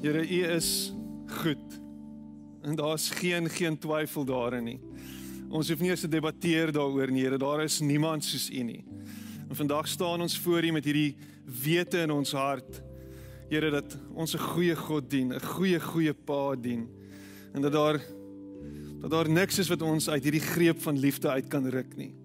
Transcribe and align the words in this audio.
Here, 0.00 0.22
U 0.24 0.44
is 0.44 0.92
goed. 1.26 1.80
En 2.62 2.76
daar's 2.76 3.10
geen 3.10 3.50
geen 3.50 3.78
twyfel 3.78 4.24
daarin 4.24 4.64
nie. 4.64 4.78
Ons 5.50 5.68
hoef 5.68 5.80
nie 5.80 5.90
eens 5.90 6.00
te 6.00 6.08
debatteer 6.08 6.72
daaroor 6.72 7.10
nie, 7.12 7.24
Here. 7.26 7.36
Daar 7.36 7.60
is 7.64 7.80
niemand 7.84 8.24
soos 8.24 8.48
U 8.50 8.62
nie. 8.64 8.84
En 9.48 9.56
vandag 9.56 9.88
staan 9.88 10.24
ons 10.24 10.38
voor 10.38 10.64
U 10.64 10.70
met 10.72 10.84
hierdie 10.88 11.16
wete 11.44 12.00
in 12.06 12.14
ons 12.16 12.32
hart. 12.32 12.80
Here 13.50 13.70
dat 13.70 13.98
ons 14.14 14.34
'n 14.34 14.38
goeie 14.38 14.76
God 14.76 15.10
dien, 15.10 15.34
'n 15.34 15.40
goeie 15.40 15.80
goeie 15.80 16.14
Pa 16.14 16.56
dien. 16.56 16.88
En 17.52 17.60
dat 17.60 17.72
daar 17.72 18.00
dat 19.00 19.10
daar 19.10 19.30
niks 19.30 19.58
is 19.58 19.68
wat 19.68 19.82
ons 19.82 20.08
uit 20.08 20.22
hierdie 20.22 20.40
greep 20.40 20.80
van 20.80 20.98
liefde 20.98 21.28
uit 21.28 21.48
kan 21.48 21.66
ruk 21.68 21.96
nie. 21.96 22.19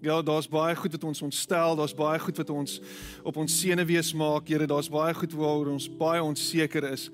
Ja, 0.00 0.22
daar's 0.22 0.48
baie 0.48 0.76
goed 0.76 0.92
wat 0.92 1.04
ons 1.04 1.22
ontstel, 1.22 1.76
daar's 1.76 1.94
baie 1.94 2.18
goed 2.20 2.36
wat 2.36 2.50
ons 2.50 2.80
op 3.22 3.36
ons 3.36 3.60
senuwees 3.60 4.12
maak, 4.12 4.48
Here, 4.48 4.66
daar's 4.66 4.90
baie 4.92 5.14
goed 5.14 5.32
waaroor 5.32 5.72
ons 5.72 5.88
baie 5.88 6.22
onseker 6.22 6.84
is. 6.92 7.08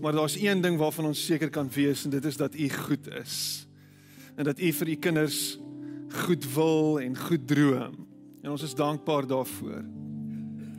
Maar 0.00 0.12
daar's 0.12 0.36
een 0.36 0.60
ding 0.60 0.78
waarvan 0.78 1.06
ons 1.12 1.24
seker 1.24 1.50
kan 1.50 1.70
wees 1.70 2.04
en 2.04 2.10
dit 2.10 2.24
is 2.24 2.36
dat 2.36 2.54
U 2.54 2.68
goed 2.68 3.06
is. 3.20 3.66
En 4.36 4.44
dat 4.44 4.58
U 4.60 4.72
vir 4.72 4.88
U 4.88 4.94
kinders 4.94 5.58
goed 6.26 6.52
wil 6.54 7.00
en 7.00 7.16
goed 7.16 7.46
droom. 7.48 8.06
En 8.42 8.50
ons 8.50 8.62
is 8.62 8.74
dankbaar 8.74 9.26
daarvoor. 9.26 9.84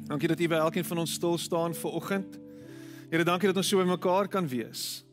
Dankie 0.08 0.28
dat 0.28 0.40
U 0.40 0.48
by 0.48 0.62
elkeen 0.62 0.86
van 0.86 0.98
ons 0.98 1.14
stil 1.14 1.38
staan 1.38 1.74
vir 1.76 1.92
oggend. 1.92 2.40
Here, 3.10 3.24
dankie 3.24 3.48
dat 3.48 3.58
ons 3.58 3.68
so 3.68 3.80
by 3.80 3.88
mekaar 3.88 4.28
kan 4.28 4.48
wees. 4.48 5.07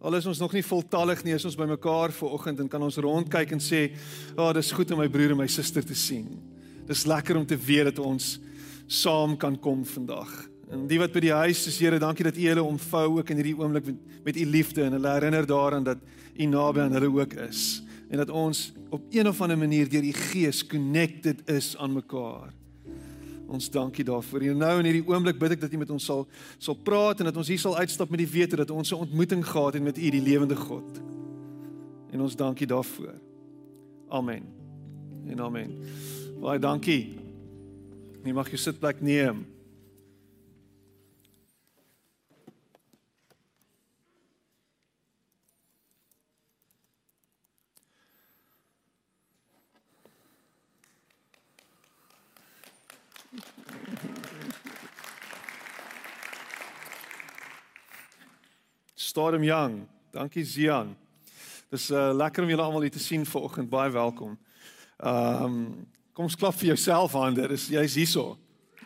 Al 0.00 0.14
is 0.18 0.26
ons 0.26 0.38
nog 0.38 0.52
nie 0.52 0.64
voltallig 0.64 1.22
nie, 1.24 1.34
is 1.34 1.44
ons 1.48 1.56
bymekaar 1.56 2.12
ver 2.12 2.34
oggend 2.36 2.60
en 2.60 2.68
kan 2.68 2.82
ons 2.82 2.98
rondkyk 3.00 3.52
en 3.52 3.60
sê, 3.60 3.92
"Ag, 4.36 4.38
oh, 4.38 4.52
dis 4.52 4.72
goed 4.72 4.90
om 4.90 4.98
my 4.98 5.08
broer 5.08 5.30
en 5.30 5.36
my 5.38 5.46
suster 5.46 5.84
te 5.84 5.94
sien. 5.94 6.26
Dis 6.86 7.06
lekker 7.06 7.36
om 7.36 7.46
te 7.46 7.56
weet 7.56 7.84
dat 7.84 7.98
ons 7.98 8.38
saam 8.86 9.36
kan 9.36 9.58
kom 9.58 9.84
vandag." 9.84 10.48
En 10.70 10.86
die 10.86 10.98
wat 10.98 11.12
by 11.12 11.20
die 11.20 11.32
huis 11.32 11.66
is, 11.66 11.78
Here, 11.78 11.98
dankie 11.98 12.24
dat 12.24 12.36
U 12.36 12.42
hulle 12.42 12.62
omvou 12.62 13.18
ook 13.18 13.30
in 13.30 13.36
hierdie 13.36 13.58
oomblik 13.58 13.86
met, 13.86 13.96
met 14.24 14.36
U 14.36 14.44
liefde 14.44 14.82
en 14.82 14.92
hulle 14.92 15.08
herinner 15.08 15.46
daaraan 15.46 15.84
dat 15.84 15.98
U 16.34 16.44
naby 16.44 16.80
aan 16.80 16.92
hulle 16.92 17.10
ook 17.10 17.34
is 17.34 17.82
en 18.10 18.18
dat 18.18 18.30
ons 18.30 18.72
op 18.90 19.02
een 19.10 19.28
of 19.28 19.40
ander 19.40 19.58
manier 19.58 19.88
deur 19.90 20.02
die 20.02 20.14
Gees 20.14 20.66
connected 20.66 21.42
is 21.50 21.76
aan 21.76 21.92
mekaar. 21.92 22.52
Ons 23.46 23.70
dankie 23.70 24.04
daarvoor. 24.04 24.40
En 24.40 24.56
nou 24.58 24.78
in 24.78 24.88
hierdie 24.88 25.06
oomblik 25.06 25.38
bid 25.38 25.56
ek 25.56 25.60
dat 25.60 25.72
U 25.72 25.78
met 25.78 25.90
ons 25.90 26.04
sal 26.04 26.26
sal 26.58 26.74
praat 26.74 27.20
en 27.20 27.30
dat 27.30 27.36
ons 27.36 27.48
hier 27.48 27.62
sal 27.62 27.76
uitstap 27.78 28.10
met 28.10 28.18
die 28.24 28.30
wete 28.30 28.56
dat 28.56 28.70
ons 28.70 28.90
'n 28.92 29.06
ontmoeting 29.06 29.46
gehad 29.46 29.74
het 29.74 29.82
met 29.82 29.98
U, 29.98 30.10
die 30.10 30.22
lewende 30.22 30.56
God. 30.56 31.00
En 32.10 32.20
ons 32.20 32.36
dankie 32.36 32.66
daarvoor. 32.66 33.14
Amen. 34.08 34.42
En 35.26 35.40
amen. 35.40 35.70
Baie 36.40 36.58
dankie. 36.58 37.18
Jy 38.24 38.32
mag 38.32 38.48
jou 38.48 38.58
sitplek 38.58 39.00
neem. 39.00 39.55
Storm 59.16 59.42
Young. 59.42 59.88
Dankie 60.12 60.44
Zian. 60.44 60.90
Dis 61.72 61.90
uh, 61.90 62.10
lekker 62.12 62.44
om 62.44 62.50
julle 62.52 62.64
almal 62.66 62.82
hier 62.84 62.92
te 62.92 63.00
sien 63.00 63.22
vanoggend. 63.24 63.70
Baie 63.72 63.88
welkom. 63.90 64.34
Ehm 65.00 65.44
um, 65.46 65.62
kom 66.12 66.28
ons 66.28 66.36
klap 66.36 66.52
vir 66.60 66.74
jouself 66.74 67.14
hande. 67.16 67.46
Dis 67.48 67.64
jy's 67.72 67.96
hierso. 67.96 68.34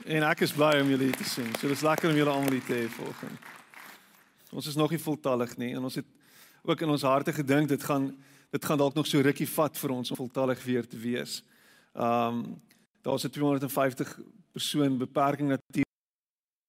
En 0.06 0.28
ek 0.28 0.44
is 0.46 0.54
bly 0.54 0.68
om 0.84 0.92
julle 0.94 1.08
hier 1.08 1.18
te 1.18 1.26
sien. 1.26 1.50
So 1.58 1.66
dis 1.66 1.82
lekker 1.82 2.12
om 2.12 2.20
julle 2.20 2.30
almal 2.30 2.54
hier 2.54 2.62
te 2.68 2.78
hê 2.78 2.86
vanoggend. 2.94 3.50
Ons 4.54 4.70
is 4.70 4.78
nog 4.78 4.94
nie 4.94 5.02
voltallig 5.02 5.56
nie 5.58 5.72
en 5.74 5.90
ons 5.90 5.98
het 5.98 6.06
ook 6.62 6.86
in 6.86 6.94
ons 6.94 7.08
harte 7.10 7.34
gedink 7.34 7.74
dit 7.74 7.90
gaan 7.90 8.12
dit 8.54 8.70
gaan 8.70 8.78
dalk 8.86 8.94
nog 8.94 9.10
so 9.10 9.26
rukkie 9.26 9.50
vat 9.50 9.82
vir 9.82 9.98
ons 9.98 10.14
om 10.14 10.22
voltallig 10.22 10.62
weer 10.62 10.86
te 10.86 11.06
wees. 11.10 11.40
Ehm 11.98 12.38
um, 12.38 12.42
daar's 13.02 13.26
'n 13.26 13.34
250 13.34 14.18
persoon 14.54 14.94
beperking 15.02 15.56
natuurlik 15.58 15.89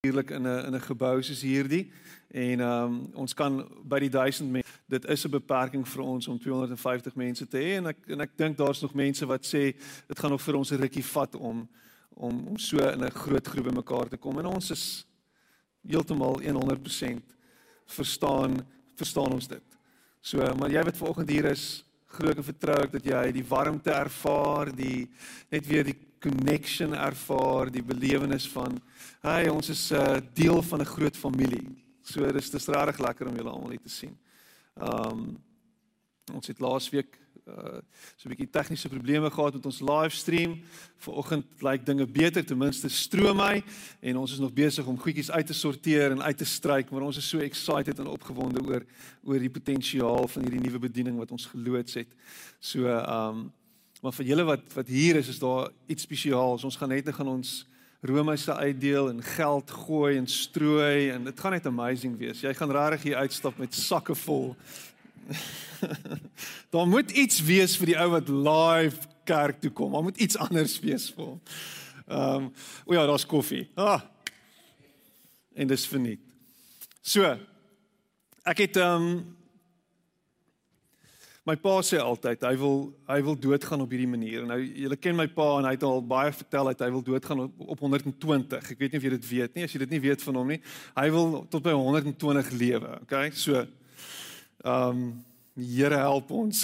in 0.01 0.47
'n 0.47 0.65
in 0.65 0.75
'n 0.75 0.81
gebou 0.81 1.21
soos 1.21 1.41
hierdie 1.41 1.91
En 2.31 2.59
um, 2.59 3.09
ons 3.13 3.33
kan 3.35 3.57
by 3.83 3.97
die 3.99 4.09
1000 4.09 4.51
mense. 4.51 4.69
Dit 4.87 5.05
is 5.05 5.25
'n 5.25 5.29
beperking 5.29 5.87
vir 5.87 6.01
ons 6.01 6.27
om 6.27 6.39
250 6.39 7.15
mense 7.15 7.47
te 7.47 7.57
hê 7.57 7.75
en 7.75 7.85
ek 7.85 7.97
en 8.07 8.21
ek 8.21 8.37
dink 8.37 8.57
daar's 8.57 8.81
nog 8.81 8.93
mense 8.93 9.25
wat 9.25 9.43
sê 9.45 9.75
dit 10.07 10.19
gaan 10.19 10.29
nog 10.29 10.41
vir 10.41 10.55
ons 10.55 10.71
'n 10.71 10.81
rukkie 10.81 11.03
vat 11.03 11.35
om 11.35 11.69
om 12.15 12.47
om 12.47 12.57
so 12.57 12.77
in 12.77 13.03
'n 13.03 13.11
groot 13.11 13.47
groep 13.47 13.65
bymekaar 13.65 14.07
te 14.07 14.17
kom. 14.17 14.39
En 14.39 14.45
ons 14.45 14.71
is 14.71 15.05
heeltemal 15.87 16.41
100% 16.41 17.35
verstaan 17.85 18.65
verstaan 18.95 19.33
ons 19.33 19.47
dit. 19.47 19.77
So 20.21 20.37
maar 20.55 20.71
jy 20.71 20.83
wat 20.83 20.97
vanoggend 20.97 21.29
hier 21.29 21.45
is, 21.45 21.83
glo 22.07 22.29
ek 22.29 22.43
vertrou 22.43 22.83
ek 22.83 22.91
dat 22.91 23.03
jy 23.03 23.31
die 23.31 23.47
warmte 23.47 23.91
ervaar, 23.91 24.75
die 24.75 25.09
net 25.49 25.67
weer 25.67 25.83
die 25.83 25.97
connection 26.21 26.93
ervaar, 26.93 27.71
die 27.71 27.83
belewenis 27.83 28.47
van 28.53 28.77
hey, 29.21 29.49
ons 29.49 29.69
is 29.69 29.91
'n 29.91 29.95
uh, 29.95 30.19
deel 30.33 30.61
van 30.61 30.81
'n 30.81 30.93
groot 30.95 31.17
familie. 31.17 31.67
So 32.01 32.31
dis 32.31 32.49
dis 32.49 32.67
regtig 32.67 32.99
lekker 32.99 33.27
om 33.27 33.35
julle 33.35 33.49
almal 33.49 33.69
hier 33.69 33.81
te 33.81 33.89
sien. 33.89 34.17
Ehm 34.79 35.11
um, 35.11 35.37
ons 36.33 36.47
het 36.47 36.59
laasweek 36.59 37.19
uh 37.47 37.79
so 38.15 38.29
'n 38.29 38.33
bietjie 38.33 38.49
tegniese 38.49 38.89
probleme 38.89 39.29
gehad 39.29 39.53
met 39.53 39.65
ons 39.65 39.79
livestream. 39.79 40.61
Vanoggend 40.97 41.45
lyk 41.61 41.85
dinge 41.85 42.05
beter, 42.05 42.45
ten 42.45 42.57
minste 42.57 42.89
stroom 42.89 43.39
hy 43.39 43.63
en 43.99 44.17
ons 44.17 44.31
is 44.31 44.39
nog 44.39 44.53
besig 44.53 44.85
om 44.85 44.99
goedjies 44.99 45.31
uit 45.31 45.47
te 45.47 45.53
sorteer 45.53 46.11
en 46.11 46.21
uit 46.21 46.37
te 46.37 46.45
stryk, 46.45 46.91
maar 46.91 47.01
ons 47.01 47.17
is 47.17 47.29
so 47.29 47.39
excited 47.39 47.99
en 47.99 48.07
opgewonde 48.07 48.61
oor 48.61 48.85
oor 49.23 49.39
die 49.39 49.49
potensiaal 49.49 50.27
van 50.27 50.41
hierdie 50.41 50.61
nuwe 50.61 50.79
bediening 50.79 51.17
wat 51.17 51.31
ons 51.31 51.45
geloods 51.45 51.93
het. 51.93 52.13
So 52.59 52.85
ehm 52.85 53.29
um, 53.29 53.51
maar 54.01 54.13
vir 54.17 54.31
julle 54.31 54.45
wat 54.47 54.73
wat 54.73 54.87
hier 54.87 55.15
is, 55.15 55.29
is 55.29 55.39
daar 55.39 55.69
iets 55.87 56.03
spesiaals. 56.03 56.63
Ons 56.65 56.77
gaan 56.79 56.89
net 56.89 57.05
net 57.05 57.15
gaan 57.15 57.29
ons 57.31 57.61
Romeinse 58.01 58.55
uitdeel 58.55 59.11
en 59.11 59.19
geld 59.23 59.71
gooi 59.71 60.17
en 60.17 60.27
strooi 60.27 61.11
en 61.13 61.23
dit 61.23 61.39
gaan 61.39 61.53
net 61.53 61.65
amazing 61.69 62.17
wees. 62.17 62.41
Jy 62.41 62.53
gaan 62.57 62.71
regtig 62.73 63.11
hier 63.11 63.21
uitstap 63.21 63.57
met 63.61 63.75
sakke 63.77 64.15
vol. 64.15 64.55
Daar 66.73 66.87
moet 66.89 67.11
iets 67.11 67.43
wees 67.45 67.77
vir 67.77 67.93
die 67.93 67.99
ou 68.01 68.07
wat 68.15 68.29
live 68.29 69.05
kerk 69.29 69.61
toe 69.61 69.69
kom. 69.69 69.93
Daar 69.93 70.07
moet 70.09 70.17
iets 70.17 70.37
anders 70.41 70.79
wees 70.81 71.11
vir 71.13 71.25
hom. 71.25 71.37
Ehm 72.07 72.47
um, 72.47 72.49
o 72.85 72.93
ja, 72.97 73.05
daar's 73.05 73.25
koffie. 73.25 73.69
Ah. 73.75 74.01
En 75.53 75.67
dis 75.67 75.85
verniet. 75.87 76.19
So. 77.01 77.37
Ek 78.43 78.65
het 78.65 78.81
ehm 78.81 79.05
um, 79.05 79.37
My 81.41 81.55
pa 81.57 81.79
sê 81.81 81.97
altyd 81.97 82.43
hy 82.45 82.53
wil 82.61 82.75
hy 83.09 83.15
wil 83.25 83.37
doodgaan 83.43 83.81
op 83.81 83.89
hierdie 83.89 84.09
manier. 84.09 84.43
Nou 84.45 84.59
julle 84.61 84.97
ken 85.01 85.15
my 85.17 85.25
pa 85.33 85.47
en 85.57 85.65
hy 85.65 85.71
het 85.73 85.85
al 85.87 86.03
baie 86.05 86.29
vertel 86.37 86.69
dat 86.69 86.83
hy 86.85 86.89
wil 86.93 87.01
doodgaan 87.07 87.41
op, 87.47 87.63
op 87.73 87.81
120. 87.81 88.67
Ek 88.75 88.77
weet 88.77 88.93
nie 88.93 89.01
of 89.01 89.07
jy 89.07 89.13
dit 89.15 89.25
weet 89.31 89.57
nie. 89.57 89.65
As 89.65 89.73
jy 89.73 89.81
dit 89.81 89.95
nie 89.95 90.03
weet 90.03 90.21
van 90.21 90.37
hom 90.37 90.53
nie, 90.53 90.59
hy 90.99 91.07
wil 91.15 91.41
tot 91.49 91.65
by 91.65 91.73
120 91.73 92.53
lewe. 92.61 92.93
Okay? 93.07 93.33
So 93.33 93.57
ehm 93.57 95.01
um, 95.01 95.03
Here 95.51 95.97
help 95.99 96.29
ons. 96.31 96.61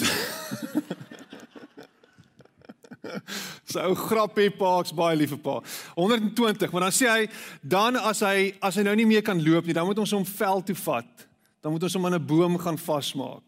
so 3.68 3.82
ou 3.84 3.98
grappie 3.98 4.48
paaks 4.56 4.94
baie 4.96 5.18
liefe 5.18 5.36
pa. 5.44 5.58
120, 5.98 6.72
maar 6.72 6.86
dan 6.86 6.94
sê 6.96 7.10
hy 7.10 7.26
dan 7.60 7.98
as 8.00 8.22
hy 8.24 8.54
as 8.64 8.78
hy 8.80 8.86
nou 8.86 8.96
nie 8.96 9.06
meer 9.10 9.26
kan 9.26 9.36
loop 9.44 9.68
nie, 9.68 9.76
dan 9.76 9.86
moet 9.90 10.00
ons 10.00 10.16
hom 10.16 10.24
veld 10.24 10.70
toe 10.70 10.78
vat. 10.86 11.28
Dan 11.60 11.74
moet 11.74 11.84
ons 11.84 11.98
hom 11.98 12.08
aan 12.08 12.16
'n 12.16 12.26
boom 12.32 12.56
gaan 12.62 12.80
vasmaak 12.80 13.47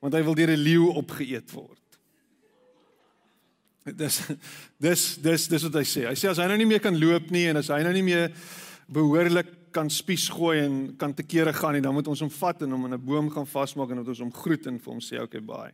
want 0.00 0.14
hy 0.14 0.22
wil 0.22 0.34
deur 0.34 0.50
'n 0.50 0.64
leeu 0.64 0.88
opgeëet 1.00 1.50
word. 1.52 1.82
Dis 3.96 4.20
dis 4.78 5.16
dis 5.16 5.48
dis 5.48 5.62
wat 5.62 5.74
hy 5.74 5.84
sê. 5.84 6.06
Hy 6.08 6.14
sê 6.14 6.28
as 6.28 6.38
hy 6.38 6.46
nou 6.46 6.56
nie 6.56 6.66
meer 6.66 6.80
kan 6.80 6.98
loop 6.98 7.30
nie 7.30 7.46
en 7.48 7.56
as 7.56 7.68
hy 7.68 7.82
nou 7.82 7.92
nie 7.92 8.02
meer 8.02 8.32
behoorlik 8.88 9.54
kan 9.72 9.90
spies 9.92 10.28
gooi 10.32 10.60
en 10.64 10.76
kan 10.96 11.12
te 11.14 11.22
kere 11.22 11.52
gaan 11.52 11.76
nie, 11.76 11.82
dan 11.84 11.94
moet 11.94 12.08
ons 12.08 12.20
hom 12.24 12.30
vat 12.32 12.62
en 12.64 12.72
hom 12.72 12.86
in 12.86 12.94
'n 12.94 13.04
boom 13.04 13.30
gaan 13.30 13.46
vasmaak 13.46 13.90
en 13.90 14.00
ons 14.00 14.18
hom 14.18 14.32
groet 14.32 14.66
en 14.66 14.78
vir 14.78 14.92
hom 14.92 15.00
sê 15.00 15.20
okay 15.20 15.40
bye. 15.40 15.72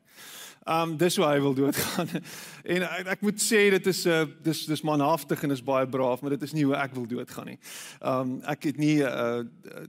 Um 0.66 0.96
dis 0.96 1.16
hoe 1.16 1.26
hy 1.26 1.40
wil 1.40 1.54
doodgaan. 1.54 2.08
En 2.74 2.82
ek, 2.82 3.06
ek 3.06 3.22
moet 3.22 3.40
sê 3.40 3.70
dit 3.70 3.86
is 3.86 4.06
'n 4.06 4.10
uh, 4.10 4.26
dis 4.42 4.66
dis 4.66 4.82
manhaftig 4.82 5.42
en 5.44 5.50
is 5.50 5.62
baie 5.62 5.86
braaf, 5.86 6.22
maar 6.22 6.30
dit 6.30 6.42
is 6.42 6.52
nie 6.52 6.64
hoe 6.64 6.76
ek 6.76 6.94
wil 6.94 7.06
doodgaan 7.06 7.46
nie. 7.46 7.58
Um 8.00 8.40
ek 8.46 8.64
het 8.64 8.78
nie 8.78 9.02
'n 9.02 9.06
uh, 9.06 9.44
uh, 9.44 9.86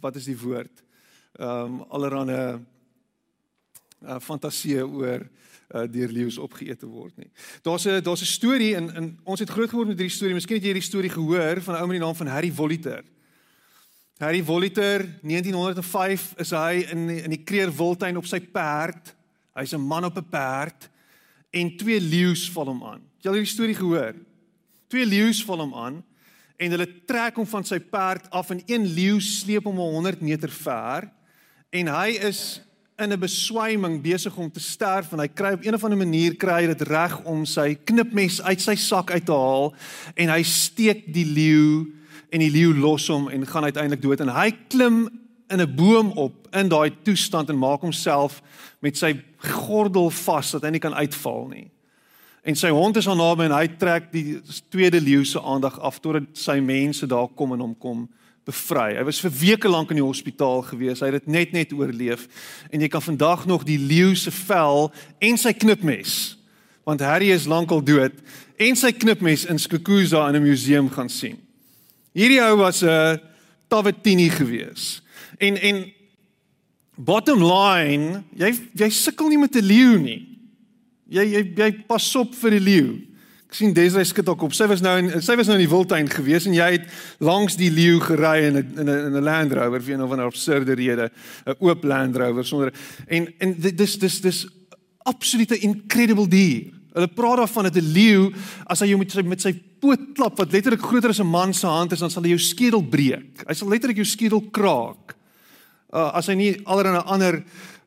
wat 0.00 0.16
is 0.16 0.24
die 0.24 0.38
woord? 0.38 0.82
Um 1.38 1.84
allerhande 1.88 2.60
uh, 4.06 4.20
fantasie 4.20 4.86
oor 4.86 5.26
uh, 5.74 5.82
deur 5.90 6.08
leeu's 6.08 6.38
opgeëet 6.38 6.78
te 6.78 6.86
word 6.86 7.16
nie. 7.16 7.30
Daar's 7.62 7.86
'n 7.86 8.02
daar's 8.02 8.22
'n 8.22 8.34
storie 8.38 8.74
in 8.74 8.94
in 8.94 9.18
ons 9.24 9.40
het 9.40 9.50
groot 9.50 9.70
geword 9.70 9.88
met 9.88 9.98
hierdie 9.98 10.16
storie. 10.16 10.34
Miskien 10.34 10.56
het 10.56 10.64
jy 10.64 10.72
hierdie 10.72 10.90
storie 10.90 11.10
gehoor 11.10 11.60
van 11.60 11.74
'n 11.74 11.80
ou 11.80 11.86
met 11.86 11.98
die 11.98 12.04
naam 12.06 12.14
van 12.14 12.26
Harry 12.26 12.50
Voliter. 12.50 13.04
Harry 14.18 14.42
Voliter, 14.42 15.04
1905 15.22 16.34
is 16.36 16.50
hy 16.50 16.86
in 16.90 17.08
in 17.08 17.30
die 17.30 17.44
Kreer 17.44 17.76
Wildtuin 17.76 18.16
op 18.16 18.26
sy 18.26 18.40
perd. 18.40 19.14
Hy's 19.54 19.72
'n 19.72 19.80
man 19.80 20.04
op 20.04 20.16
'n 20.16 20.28
perd 20.30 20.88
en 21.50 21.76
twee 21.76 22.00
leeu's 22.00 22.50
val 22.50 22.66
hom 22.66 22.84
aan. 22.84 23.02
Jy 23.20 23.28
al 23.28 23.36
hierdie 23.36 23.52
storie 23.52 23.74
gehoor? 23.74 24.14
Twee 24.88 25.06
leeu's 25.06 25.44
val 25.44 25.58
hom 25.58 25.74
aan 25.74 26.04
en 26.56 26.70
hulle 26.70 26.88
trek 27.04 27.36
hom 27.36 27.46
van 27.46 27.64
sy 27.64 27.78
perd 27.80 28.30
af 28.30 28.50
en 28.50 28.62
een 28.66 28.86
leeu 28.86 29.20
sleep 29.20 29.64
hom 29.64 29.76
100 29.76 30.20
meter 30.20 30.50
ver 30.50 31.10
en 31.70 31.90
hy 31.92 32.08
is 32.28 32.60
in 32.98 33.12
'n 33.12 33.20
beswyming 33.20 34.02
besig 34.02 34.36
om 34.36 34.50
te 34.50 34.60
sterf 34.60 35.12
en 35.12 35.18
hy 35.18 35.28
kry 35.28 35.52
op 35.52 35.64
een 35.64 35.74
of 35.74 35.84
ander 35.84 35.98
manier 35.98 36.36
kry 36.36 36.62
hy 36.62 36.66
dit 36.66 36.88
reg 36.88 37.20
om 37.24 37.44
sy 37.44 37.74
knipmes 37.84 38.40
uit 38.42 38.60
sy 38.60 38.74
sak 38.74 39.10
uit 39.10 39.26
te 39.26 39.32
haal 39.32 39.74
en 40.14 40.28
hy 40.28 40.42
steek 40.42 41.04
die 41.12 41.26
leeu 41.26 41.92
en 42.32 42.40
die 42.40 42.50
leeu 42.50 42.72
los 42.74 43.08
hom 43.08 43.28
en 43.28 43.46
gaan 43.46 43.64
uiteindelik 43.64 44.02
dood 44.02 44.20
en 44.20 44.32
hy 44.32 44.50
klim 44.68 45.10
in 45.48 45.60
'n 45.60 45.74
boom 45.76 46.10
op 46.16 46.48
in 46.52 46.68
daai 46.68 46.90
toestand 47.02 47.50
en 47.50 47.58
maak 47.58 47.80
homself 47.80 48.42
met 48.80 48.96
sy 48.96 49.14
gordel 49.38 50.10
vas 50.10 50.50
dat 50.50 50.62
hy 50.62 50.70
nie 50.70 50.80
kan 50.80 50.94
uitval 50.94 51.48
nie. 51.48 51.70
En 52.42 52.54
sy 52.54 52.68
hond 52.68 52.96
is 52.96 53.08
aan 53.08 53.16
naby 53.16 53.44
en 53.44 53.52
hy 53.52 53.68
trek 53.68 54.12
die 54.12 54.40
tweede 54.70 55.00
leeu 55.00 55.24
se 55.24 55.42
aandag 55.42 55.78
af 55.80 55.98
totdat 55.98 56.22
sy 56.32 56.60
mense 56.60 57.06
daar 57.06 57.28
kom 57.28 57.52
en 57.52 57.60
hom 57.60 57.74
kom 57.78 58.08
bevry. 58.46 58.94
Hy 58.94 59.04
was 59.08 59.20
vir 59.24 59.32
weke 59.34 59.70
lank 59.70 59.90
in 59.90 59.98
die 60.00 60.06
hospitaal 60.06 60.62
gewees. 60.68 61.02
Hy 61.02 61.10
het 61.10 61.24
dit 61.24 61.32
net 61.34 61.54
net 61.56 61.72
oorleef. 61.74 62.26
En 62.70 62.82
jy 62.82 62.88
kan 62.92 63.02
vandag 63.02 63.46
nog 63.50 63.66
die 63.66 63.78
leeu 63.78 64.14
se 64.14 64.30
vel 64.46 64.92
en 65.18 65.40
sy 65.40 65.52
knipmes, 65.56 66.36
want 66.86 67.02
Harry 67.02 67.32
is 67.34 67.48
lankal 67.50 67.82
dood, 67.82 68.14
en 68.62 68.78
sy 68.78 68.92
knipmes 68.94 69.44
in 69.50 69.58
Skukuza 69.58 70.28
in 70.30 70.36
'n 70.36 70.42
museum 70.42 70.88
gaan 70.90 71.10
sien. 71.10 71.36
Hierdie 72.14 72.40
ou 72.40 72.56
was 72.56 72.82
'n 72.82 73.20
Tawetini 73.68 74.30
gewees. 74.30 75.02
En 75.38 75.56
en 75.56 75.92
bottom 76.94 77.42
line, 77.42 78.22
jy 78.34 78.54
jy 78.74 78.90
sukkel 78.90 79.28
nie 79.28 79.38
met 79.38 79.56
'n 79.56 79.64
leeu 79.64 79.98
nie. 79.98 80.38
Jy 81.08 81.24
jy 81.24 81.52
jy 81.56 81.72
pas 81.86 82.16
op 82.16 82.34
vir 82.34 82.50
die 82.50 82.60
leeu. 82.60 83.05
Ek 83.46 83.54
sien 83.54 83.72
Desrey 83.72 84.04
skud 84.04 84.28
ook 84.28 84.42
op. 84.42 84.54
Sy 84.54 84.66
was 84.66 84.82
nou 84.82 84.96
in 84.98 85.22
sy 85.22 85.36
was 85.38 85.46
nou 85.46 85.54
in 85.54 85.62
die 85.62 85.70
wildtuin 85.70 86.08
gewees 86.10 86.48
en 86.48 86.54
jy 86.56 86.66
het 86.80 86.88
langs 87.22 87.54
die 87.56 87.70
leeu 87.70 88.00
gery 88.02 88.48
in 88.48 88.56
'n 88.58 88.80
in 88.80 88.88
'n 88.90 89.06
in 89.06 89.16
'n 89.16 89.22
Land 89.22 89.52
Rover 89.52 89.80
vir 89.80 89.96
'n 89.96 90.02
of 90.02 90.12
'n 90.12 90.20
absurde 90.20 90.74
rede, 90.74 91.10
'n 91.46 91.54
oop 91.60 91.84
Land 91.84 92.16
Rover 92.16 92.44
sonder 92.44 92.72
en 93.06 93.32
en 93.38 93.54
dis 93.54 93.98
dis 93.98 94.20
dis 94.20 94.46
absolute 95.04 95.58
incredible 95.58 96.28
dier. 96.28 96.72
Hulle 96.92 97.08
praat 97.08 97.36
daarvan 97.36 97.64
dat 97.64 97.76
'n 97.76 97.92
leeu 97.92 98.32
as 98.66 98.80
hy 98.80 98.86
jou 98.86 98.98
met 98.98 99.10
sy 99.10 99.22
met 99.22 99.40
sy 99.40 99.52
poot 99.80 100.00
klap 100.14 100.38
wat 100.38 100.52
letterlik 100.52 100.82
groter 100.82 101.10
as 101.10 101.20
'n 101.20 101.30
man 101.30 101.54
se 101.54 101.66
hand 101.66 101.92
is, 101.92 102.00
dan 102.00 102.10
sal 102.10 102.22
hy 102.22 102.28
jou 102.28 102.38
skedel 102.38 102.82
breek. 102.82 103.44
Hy 103.46 103.54
sal 103.54 103.68
letterlik 103.68 103.96
jou 103.96 104.06
skedel 104.06 104.40
kraak. 104.50 105.14
Uh, 105.92 106.10
as 106.14 106.26
hy 106.26 106.34
nie 106.34 106.56
allerlei 106.64 107.02
ander 107.04 107.44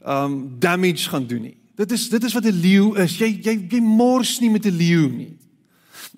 um 0.08 0.56
damage 0.60 1.10
gaan 1.10 1.28
doen 1.28 1.42
nie. 1.42 1.58
Dit 1.76 1.92
is 1.92 2.10
dit 2.10 2.24
is 2.24 2.34
wat 2.34 2.46
'n 2.46 2.62
leeu 2.62 2.96
is. 2.96 3.18
Jy 3.18 3.42
jy 3.44 3.68
jy 3.70 3.82
mors 3.82 4.40
nie 4.40 4.50
met 4.50 4.66
'n 4.66 4.78
leeu 4.78 5.10
nie. 5.10 5.38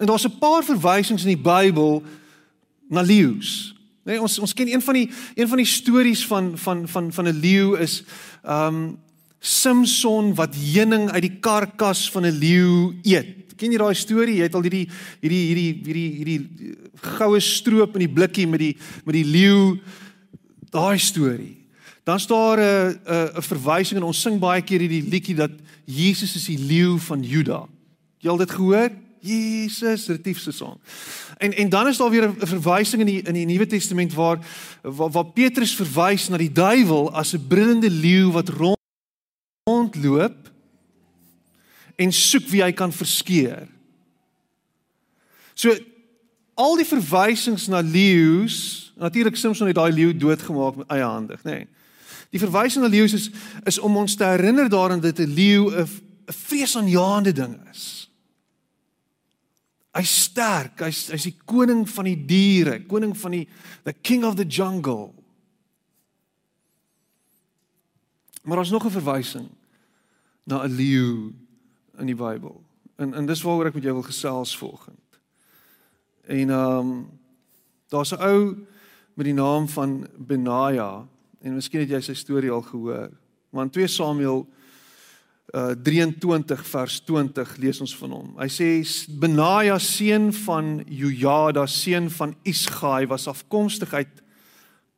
En 0.02 0.08
daar's 0.08 0.26
'n 0.26 0.38
paar 0.40 0.64
verwysings 0.64 1.22
in 1.24 1.36
die 1.36 1.44
Bybel 1.52 2.04
na 2.90 3.02
leeu's. 3.02 3.76
Nee, 4.04 4.22
ons 4.22 4.40
ons 4.40 4.54
ken 4.54 4.74
een 4.74 4.82
van 4.82 4.94
die 4.94 5.10
een 5.36 5.48
van 5.48 5.58
die 5.58 5.66
stories 5.66 6.26
van 6.28 6.58
van 6.58 6.88
van 6.88 7.14
van 7.14 7.28
'n 7.28 7.40
leeu 7.40 7.78
is 7.78 8.04
um 8.46 8.98
Samson 9.40 10.34
wat 10.36 10.56
heuning 10.56 11.10
uit 11.12 11.22
die 11.22 11.40
karkas 11.40 12.12
van 12.12 12.26
'n 12.26 12.38
leeu 12.38 12.94
eet. 13.02 13.56
Ken 13.56 13.72
jy 13.72 13.78
daai 13.78 13.94
storie? 13.94 14.36
Jy 14.36 14.42
het 14.42 14.56
al 14.56 14.62
hierdie 14.62 14.90
hierdie 15.20 15.46
hierdie 15.46 15.82
hierdie 15.84 16.12
hierdie 16.18 16.76
goue 16.96 17.40
stroop 17.40 17.94
in 17.94 18.06
die 18.08 18.14
blikkie 18.14 18.48
met 18.48 18.60
die 18.60 18.78
met 19.06 19.14
die 19.14 19.26
leeu 19.26 19.80
daai 20.70 20.98
storie. 20.98 21.58
Dan 22.04 22.20
staan 22.20 22.58
daar 22.58 22.60
'n 22.60 23.00
'n 23.06 23.38
'n 23.38 23.42
verwysing 23.42 24.00
en 24.00 24.08
ons 24.08 24.22
sing 24.22 24.40
baie 24.40 24.62
keer 24.62 24.80
hierdie 24.80 25.10
liedjie 25.10 25.36
dat 25.36 25.52
Jesus 25.86 26.36
is 26.36 26.46
die 26.46 26.60
leeu 26.60 26.98
van 26.98 27.24
Juda. 27.24 27.68
Jy 28.18 28.30
al 28.30 28.38
dit 28.38 28.52
gehoor? 28.52 28.90
Jesus 29.22 30.08
retief 30.08 30.40
se 30.40 30.52
song. 30.52 30.78
En 31.38 31.54
en 31.54 31.70
dan 31.70 31.88
is 31.88 31.98
daar 31.98 32.10
weer 32.10 32.30
'n 32.30 32.48
verwysing 32.48 33.02
in 33.02 33.08
die 33.08 33.22
in 33.22 33.34
die 33.34 33.46
Nuwe 33.46 33.66
Testament 33.66 34.14
waar 34.14 34.40
waar, 34.82 35.10
waar 35.10 35.26
Petrus 35.26 35.76
verwys 35.76 36.28
na 36.28 36.38
die 36.38 36.52
duiwel 36.52 37.14
as 37.14 37.34
'n 37.34 37.48
brullende 37.48 37.90
leeu 37.90 38.32
wat 38.32 38.50
rond, 38.50 38.80
rondloop 39.64 40.52
en 41.96 42.12
soek 42.12 42.48
wie 42.48 42.64
hy 42.64 42.72
kan 42.72 42.94
verskeur. 42.94 43.68
So 45.54 45.76
al 46.54 46.76
die 46.76 46.86
verwysings 46.86 47.68
na 47.68 47.80
leeu's, 47.80 48.94
natuurlik 48.98 49.36
Samson 49.36 49.68
het 49.68 49.76
daai 49.76 49.94
leeu 49.94 50.18
doodgemaak 50.18 50.76
met 50.76 50.88
eie 50.88 51.04
hande, 51.04 51.38
nê. 51.44 51.52
Nee. 51.52 51.68
Die 52.32 52.40
verwysing 52.40 52.84
na 52.84 52.90
leeu's 52.90 53.14
is 53.14 53.30
is 53.64 53.80
om 53.80 53.98
ons 53.98 54.16
te 54.16 54.24
herinner 54.24 54.70
daaraan 54.70 55.00
dat 55.00 55.20
'n 55.20 55.34
leeu 55.34 55.70
'n 55.70 55.88
vreesaanjaende 56.26 57.32
ding 57.32 57.60
is. 57.72 58.01
Hy's 59.92 60.12
sterk, 60.24 60.80
hy's 60.80 61.10
hy's 61.12 61.28
die 61.28 61.36
koning 61.46 61.84
van 61.90 62.08
die 62.08 62.16
diere, 62.16 62.80
koning 62.88 63.12
van 63.18 63.32
die 63.36 63.48
the 63.84 63.94
king 63.94 64.24
of 64.24 64.38
the 64.40 64.48
jungle. 64.48 65.12
Maar 68.44 68.56
daar's 68.56 68.72
nog 68.72 68.86
'n 68.86 68.90
verwysing 68.90 69.50
na 70.44 70.64
'n 70.64 70.76
leeu 70.76 71.34
in 71.98 72.06
die 72.06 72.16
Bybel. 72.16 72.64
En 72.96 73.14
en 73.14 73.26
dis 73.26 73.42
waaroor 73.42 73.66
ek 73.66 73.74
met 73.74 73.84
jou 73.84 73.94
wil 73.94 74.04
gesels 74.04 74.58
vanoggend. 74.58 75.20
En 76.24 76.50
ehm 76.50 76.78
um, 76.78 77.20
daar's 77.88 78.12
'n 78.12 78.22
ou 78.22 78.58
met 79.14 79.26
die 79.26 79.34
naam 79.34 79.68
van 79.68 80.08
Benaja 80.18 81.08
en 81.42 81.54
miskien 81.54 81.80
het 81.80 81.90
jy 81.90 82.00
sy 82.02 82.14
storie 82.14 82.52
al 82.52 82.62
gehoor. 82.62 83.10
Maar 83.50 83.64
in 83.64 83.70
2 83.70 83.88
Samuel 83.88 84.48
uh 85.52 85.76
23 85.76 86.62
vers 86.64 87.00
20 87.04 87.58
lees 87.60 87.82
ons 87.84 87.96
van 88.00 88.12
hom. 88.16 88.28
Hy 88.40 88.48
sê 88.48 88.70
Benaja 89.20 89.76
seun 89.84 90.30
van 90.46 90.78
Jojada 90.88 91.66
seun 91.68 92.08
van 92.10 92.36
Isgai 92.48 93.06
was 93.12 93.28
afkomstig 93.28 93.92
uit 93.94 94.22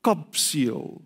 Kapseel. 0.06 1.02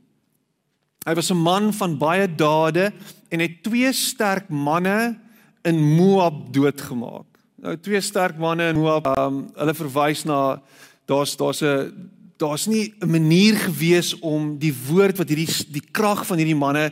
Hy 1.08 1.14
was 1.16 1.32
'n 1.32 1.40
man 1.40 1.72
van 1.74 1.98
baie 1.98 2.28
dade 2.28 2.92
en 3.32 3.40
het 3.40 3.64
twee 3.64 3.94
sterk 3.94 4.50
manne 4.50 5.16
in 5.64 5.96
Moab 5.96 6.54
doodgemaak. 6.54 7.26
Nou 7.56 7.78
twee 7.78 8.02
sterk 8.02 8.38
manne 8.38 8.70
in 8.70 8.76
Moab, 8.76 9.08
um, 9.18 9.48
hulle 9.56 9.74
verwys 9.74 10.26
na 10.26 10.62
daar's 11.08 11.38
daar's 11.38 11.62
'n 11.62 12.12
daar's 12.38 12.68
nie 12.68 12.94
'n 13.02 13.10
manier 13.10 13.56
gewees 13.56 14.20
om 14.20 14.58
die 14.58 14.74
woord 14.88 15.18
wat 15.18 15.30
hierdie 15.30 15.50
die 15.72 15.88
krag 15.92 16.26
van 16.26 16.38
hierdie 16.38 16.56
manne 16.56 16.92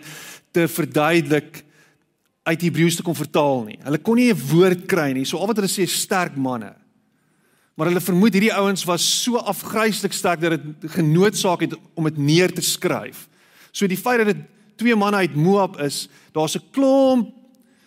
te 0.52 0.68
verduidelik 0.68 1.64
uit 2.46 2.62
Hebreëus 2.62 2.96
te 3.00 3.04
kon 3.06 3.18
vertaal 3.18 3.64
nie. 3.66 3.78
Hulle 3.82 3.98
kon 3.98 4.16
nie 4.16 4.32
'n 4.32 4.42
woord 4.52 4.86
kry 4.88 5.12
nie. 5.14 5.26
So 5.26 5.38
al 5.38 5.48
wat 5.48 5.58
hulle 5.58 5.72
sê 5.72 5.84
is 5.84 6.02
sterk 6.02 6.36
manne. 6.36 6.76
Maar 7.76 7.88
hulle 7.88 8.02
vermoed 8.02 8.34
hierdie 8.34 8.54
ouens 8.54 8.86
was 8.86 9.24
so 9.24 9.38
afgryslik 9.38 10.14
sterk 10.14 10.42
dat 10.42 10.52
dit 10.52 10.92
genootsaak 10.92 11.62
het 11.62 11.74
om 11.94 12.04
dit 12.04 12.18
neer 12.18 12.54
te 12.54 12.62
skryf. 12.62 13.28
So 13.72 13.88
die 13.88 13.98
feit 13.98 14.18
dat 14.18 14.28
dit 14.28 14.44
twee 14.76 14.96
manne 14.96 15.18
uit 15.18 15.36
Moab 15.36 15.80
is, 15.82 16.08
daar's 16.32 16.56
'n 16.56 16.64
klomp 16.72 17.34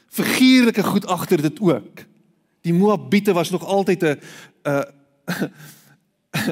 figuurlike 0.08 0.82
goed 0.82 1.06
agter 1.06 1.42
dit 1.42 1.60
ook. 1.60 2.04
Die 2.62 2.72
Moabiete 2.72 3.32
was 3.32 3.50
nog 3.50 3.64
altyd 3.64 4.02
'n 4.02 4.18
'n 4.64 4.84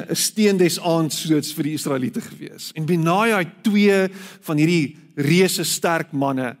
'n 0.09 0.15
steen 0.15 0.57
des 0.57 0.79
aans 0.79 1.21
soos 1.21 1.53
vir 1.53 1.63
die 1.63 1.73
Israeliete 1.73 2.21
gewees. 2.21 2.71
En 2.73 2.85
Benaja 2.85 3.37
het 3.37 3.63
twee 3.63 4.07
van 4.41 4.57
hierdie 4.57 4.97
reuse 5.15 5.63
sterk 5.63 6.11
manne 6.11 6.55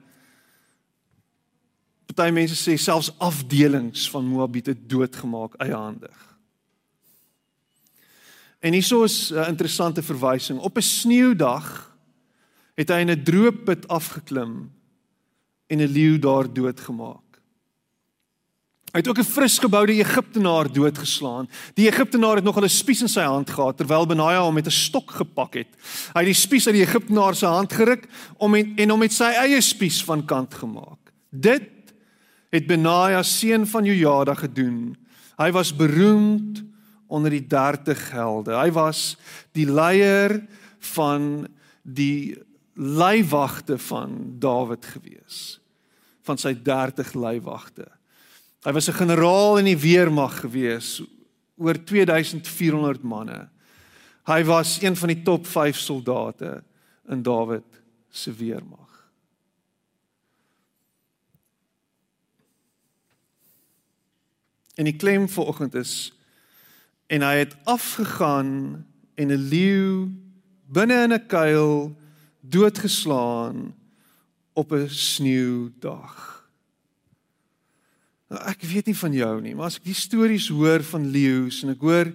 Party 2.07 2.31
mense 2.31 2.55
sê 2.55 2.77
selfs 2.77 3.11
afdelings 3.19 4.09
van 4.09 4.25
Moabiete 4.25 4.75
doodgemaak 4.87 5.53
eiehandig. 5.61 6.23
En 8.59 8.73
hieso 8.73 9.03
is 9.03 9.31
'n 9.31 9.47
interessante 9.47 10.03
verwysing. 10.03 10.59
Op 10.59 10.77
'n 10.77 10.81
sneeudag 10.81 11.95
het 12.75 12.89
hy 12.89 12.99
in 12.99 13.11
'n 13.11 13.23
droë 13.23 13.51
put 13.63 13.87
afgeklim 13.87 14.71
en 15.67 15.77
'n 15.79 15.91
leeu 15.91 16.19
daar 16.19 16.53
doodgemaak. 16.53 17.27
Hy 18.91 18.99
het 19.03 19.07
ook 19.07 19.19
'n 19.19 19.23
frisgeboude 19.23 19.93
Egiptenaar 19.93 20.71
doodgeslaan. 20.71 21.49
Die 21.73 21.87
Egiptenaar 21.87 22.35
het 22.35 22.43
nog 22.43 22.61
'n 22.61 22.69
spies 22.69 23.01
in 23.01 23.09
sy 23.09 23.21
hand 23.21 23.49
gehad 23.49 23.77
terwyl 23.77 24.05
Benaja 24.05 24.41
hom 24.41 24.53
met 24.53 24.65
'n 24.65 24.71
stok 24.71 25.11
gepak 25.11 25.53
het. 25.53 25.67
Hy 26.13 26.19
het 26.19 26.25
die 26.25 26.33
spies 26.33 26.67
uit 26.67 26.75
die 26.75 26.85
Egiptenaar 26.85 27.35
se 27.35 27.45
hand 27.45 27.73
geruk 27.73 28.07
om 28.37 28.55
en, 28.55 28.73
en 28.75 28.89
hom 28.89 28.99
met 28.99 29.13
sy 29.13 29.23
eie 29.23 29.61
spies 29.61 30.03
van 30.03 30.25
kant 30.25 30.53
gemaak. 30.53 30.97
Dit 31.29 31.76
het 32.49 32.67
Benaja 32.67 33.23
seun 33.23 33.67
van 33.67 33.85
Jojada 33.85 34.33
gedoen. 34.33 34.95
Hy 35.37 35.51
was 35.51 35.75
beroemd 35.75 36.63
onder 37.07 37.31
die 37.31 37.45
30 37.47 38.11
helde. 38.11 38.55
Hy 38.55 38.71
was 38.75 39.17
die 39.55 39.67
leier 39.69 40.39
van 40.93 41.47
die 41.81 42.37
leiwagte 42.73 43.77
van 43.77 44.39
Dawid 44.39 44.85
gewees. 44.85 45.59
Van 46.27 46.39
sy 46.39 46.53
30 46.63 47.13
leiwagte. 47.13 47.87
Hy 48.65 48.71
was 48.71 48.89
'n 48.89 48.99
generaal 48.99 49.57
in 49.57 49.65
die 49.65 49.79
weermag 49.79 50.39
gewees 50.39 51.01
oor 51.57 51.77
2400 51.83 53.03
manne. 53.03 53.49
Hy 54.27 54.43
was 54.43 54.81
een 54.81 54.95
van 54.95 55.07
die 55.07 55.23
top 55.23 55.47
5 55.47 55.77
soldate 55.77 56.63
in 57.09 57.23
Dawid 57.23 57.81
se 58.09 58.33
weermag. 58.33 58.96
En 64.77 64.85
die 64.85 64.95
klem 64.95 65.25
vanoggend 65.29 65.75
is 65.75 66.13
en 67.07 67.23
hy 67.23 67.37
het 67.39 67.55
afgegaan 67.63 68.85
en 69.15 69.27
'n 69.31 69.47
leeu 69.49 70.11
binne 70.67 71.03
in 71.03 71.13
'n 71.13 71.27
kuil 71.27 71.95
doodgeslaan 72.41 73.75
op 74.53 74.71
'n 74.71 74.89
sneeudag. 74.89 76.47
Nou, 78.27 78.41
ek 78.43 78.61
weet 78.61 78.85
nie 78.85 78.97
van 78.97 79.13
jou 79.13 79.41
nie, 79.41 79.55
maar 79.55 79.65
as 79.65 79.77
ek 79.79 79.87
die 79.87 79.93
stories 79.93 80.49
hoor 80.51 80.83
van 80.83 81.07
leeu's 81.07 81.63
en 81.63 81.69
ek 81.69 81.79
hoor 81.79 82.11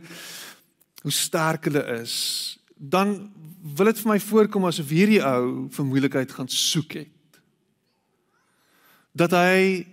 hoe 1.03 1.13
sterk 1.15 1.65
hulle 1.65 1.85
is, 2.01 2.59
dan 2.77 3.33
wil 3.77 3.89
dit 3.89 4.01
vir 4.03 4.13
my 4.13 4.19
voorkom 4.21 4.65
asof 4.65 4.89
hierdie 4.89 5.23
ou 5.25 5.69
vir 5.71 5.85
moeilikheid 5.85 6.33
gaan 6.33 6.49
soek 6.49 6.93
het. 6.93 7.41
Dat 9.13 9.31
hy 9.31 9.87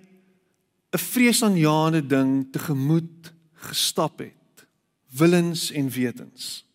'n 0.92 0.98
vreesaanjaende 0.98 2.06
ding 2.06 2.48
tegemoet 2.52 3.34
gestap 3.54 4.20
het, 4.20 4.68
willens 5.10 5.72
en 5.72 5.90
wetens. 5.90 6.66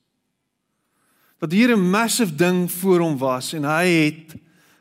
Dat 1.38 1.52
hier 1.52 1.76
'n 1.76 1.90
massive 1.90 2.34
ding 2.34 2.72
voor 2.72 3.00
hom 3.00 3.18
was 3.18 3.52
en 3.52 3.64
hy 3.64 3.86
het 3.86 4.34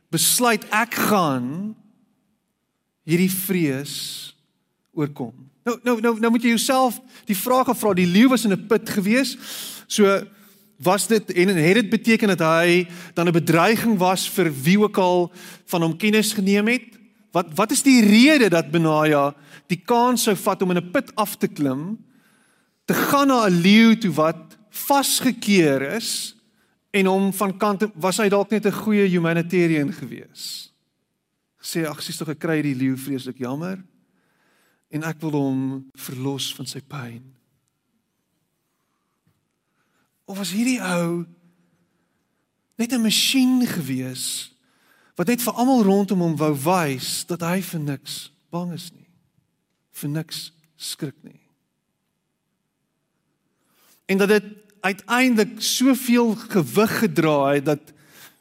besluit 0.10 0.64
ek 0.70 0.94
gaan 0.94 1.76
hierdie 3.04 3.32
vrees 3.32 4.36
oorkom. 4.94 5.34
Nou 5.64 5.80
nou 5.84 6.02
nou 6.02 6.20
nou 6.20 6.32
moet 6.32 6.44
jy 6.44 6.54
jouself 6.54 7.00
die 7.26 7.38
vraag 7.38 7.66
gevra, 7.66 7.94
die 7.94 8.08
leeu 8.08 8.28
was 8.28 8.46
in 8.46 8.52
'n 8.52 8.68
put 8.68 8.90
gewees. 8.90 9.38
So 9.88 10.24
was 10.78 11.08
dit 11.08 11.32
en 11.32 11.48
het 11.48 11.74
dit 11.74 11.90
beteken 11.90 12.28
dat 12.28 12.40
hy 12.40 12.88
dan 13.14 13.28
'n 13.28 13.32
bedreiging 13.32 13.98
was 13.98 14.30
vir 14.30 14.52
wie 14.64 14.80
ook 14.80 14.98
al 14.98 15.32
van 15.66 15.82
hom 15.82 15.98
kennis 15.98 16.34
geneem 16.34 16.68
het? 16.68 17.03
Wat 17.34 17.50
wat 17.58 17.72
is 17.74 17.82
die 17.84 18.02
rede 18.06 18.50
dat 18.54 18.72
Benaja 18.72 19.32
die 19.72 19.82
kans 19.82 20.28
sou 20.28 20.36
vat 20.38 20.62
om 20.62 20.72
in 20.72 20.78
'n 20.78 20.92
put 20.92 21.10
af 21.16 21.36
te 21.38 21.48
klim 21.48 21.98
te 22.86 22.94
gaan 22.94 23.28
na 23.28 23.48
'n 23.48 23.62
leeu 23.62 23.96
toe 23.96 24.12
wat 24.12 24.58
vasgekeer 24.70 25.82
is 25.96 26.36
en 26.92 27.06
hom 27.06 27.34
van 27.34 27.58
kant 27.58 27.86
was 27.96 28.18
hy 28.18 28.30
dalk 28.30 28.52
net 28.52 28.66
'n 28.66 28.72
goeie 28.72 29.08
humanitarian 29.10 29.94
gewees. 29.94 30.72
Sê 31.62 31.88
ag 31.88 32.02
sies 32.02 32.18
tog 32.18 32.30
ek 32.30 32.40
kry 32.40 32.62
die 32.62 32.76
leeu 32.76 32.98
vreeslik 32.98 33.38
jammer 33.38 33.84
en 34.92 35.04
ek 35.04 35.22
wil 35.22 35.32
hom 35.32 35.90
verlos 35.96 36.54
van 36.54 36.66
sy 36.66 36.82
pyn. 36.82 37.24
Of 40.26 40.38
was 40.38 40.52
hierdie 40.52 40.80
ou 40.80 41.26
net 42.78 42.94
'n 42.94 43.02
masjien 43.02 43.66
gewees 43.66 44.53
wat 45.16 45.30
net 45.30 45.44
vir 45.46 45.54
almal 45.54 45.84
rondom 45.86 46.24
hom 46.26 46.36
wou 46.40 46.54
wys 46.66 47.24
dat 47.30 47.46
hy 47.46 47.62
vir 47.62 47.82
niks 47.84 48.18
bang 48.54 48.74
is 48.74 48.90
nie. 48.94 49.10
Vir 49.94 50.10
niks 50.10 50.52
skrik 50.78 51.18
nie. 51.22 51.40
En 54.10 54.18
dat 54.18 54.34
dit 54.34 54.50
uiteindelik 54.84 55.62
soveel 55.64 56.34
gewig 56.36 56.98
gedra 57.06 57.54
het 57.54 57.66
dat 57.66 57.94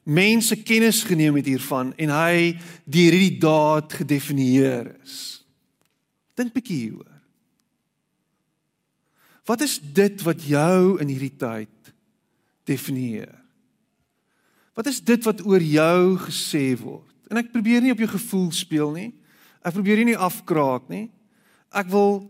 mense 0.03 0.57
kennis 0.63 1.05
geneem 1.07 1.37
het 1.39 1.47
hiervan 1.47 1.93
en 1.95 2.11
hy 2.11 2.57
deur 2.85 3.15
hierdie 3.15 3.39
daad 3.43 3.93
gedefinieer 4.01 4.91
is. 5.05 5.19
Dink 6.35 6.55
bietjie 6.57 6.79
hieroor. 6.89 7.13
Wat 9.47 9.63
is 9.63 9.79
dit 9.79 10.23
wat 10.27 10.43
jou 10.47 10.99
in 11.03 11.11
hierdie 11.11 11.37
tyd 11.39 11.95
definieer? 12.67 13.42
Wat 14.75 14.87
is 14.87 15.01
dit 15.05 15.25
wat 15.25 15.43
oor 15.45 15.61
jou 15.61 16.19
gesê 16.27 16.73
word? 16.81 17.09
En 17.31 17.41
ek 17.41 17.53
probeer 17.53 17.85
nie 17.85 17.93
op 17.93 18.01
jou 18.01 18.09
gevoel 18.13 18.51
speel 18.57 18.93
nie. 18.93 19.11
Ek 19.65 19.75
probeer 19.77 20.05
nie 20.05 20.17
afkraak 20.19 20.89
nie. 20.93 21.09
Ek 21.73 21.89
wil 21.93 22.25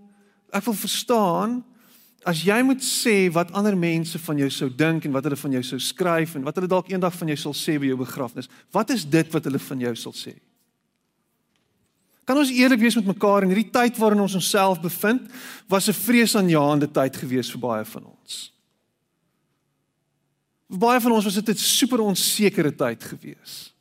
ek 0.52 0.66
wil 0.66 0.76
verstaan 0.76 1.62
as 2.28 2.42
jy 2.44 2.58
moet 2.62 2.82
sê 2.84 3.26
wat 3.34 3.50
ander 3.56 3.74
mense 3.78 4.18
van 4.20 4.38
jou 4.38 4.48
sou 4.52 4.68
dink 4.68 5.06
en 5.08 5.14
wat 5.16 5.24
hulle 5.26 5.38
van 5.40 5.54
jou 5.56 5.62
sou 5.64 5.78
skryf 5.82 6.36
en 6.36 6.44
wat 6.46 6.58
hulle 6.58 6.70
dalk 6.70 6.90
eendag 6.92 7.14
van 7.16 7.32
jou 7.32 7.38
sal 7.40 7.56
sê 7.56 7.78
by 7.80 7.88
jou 7.88 7.98
begrafnis. 7.98 8.50
Wat 8.70 8.92
is 8.94 9.06
dit 9.08 9.32
wat 9.32 9.48
hulle 9.48 9.58
van 9.58 9.86
jou 9.88 9.94
sal 9.98 10.14
sê? 10.14 10.36
Kan 12.28 12.38
ons 12.38 12.52
eerlik 12.54 12.84
wees 12.84 12.94
met 13.00 13.08
mekaar 13.10 13.42
in 13.42 13.50
hierdie 13.50 13.72
tyd 13.74 13.98
waarin 13.98 14.22
ons 14.22 14.36
onsself 14.38 14.78
bevind, 14.82 15.26
was 15.66 15.88
'n 15.88 15.98
vreesaanjaende 15.98 16.86
tyd 16.86 17.16
gewees 17.16 17.50
vir 17.50 17.60
baie 17.60 17.84
van 17.84 18.04
ons. 18.06 18.51
Vir 20.72 20.80
baie 20.80 21.00
van 21.04 21.12
ons 21.12 21.26
was 21.28 21.36
dit 21.36 21.48
'n 21.48 21.58
super 21.58 22.00
onsekere 22.00 22.72
tyd 22.72 23.02
gewees. 23.04 23.72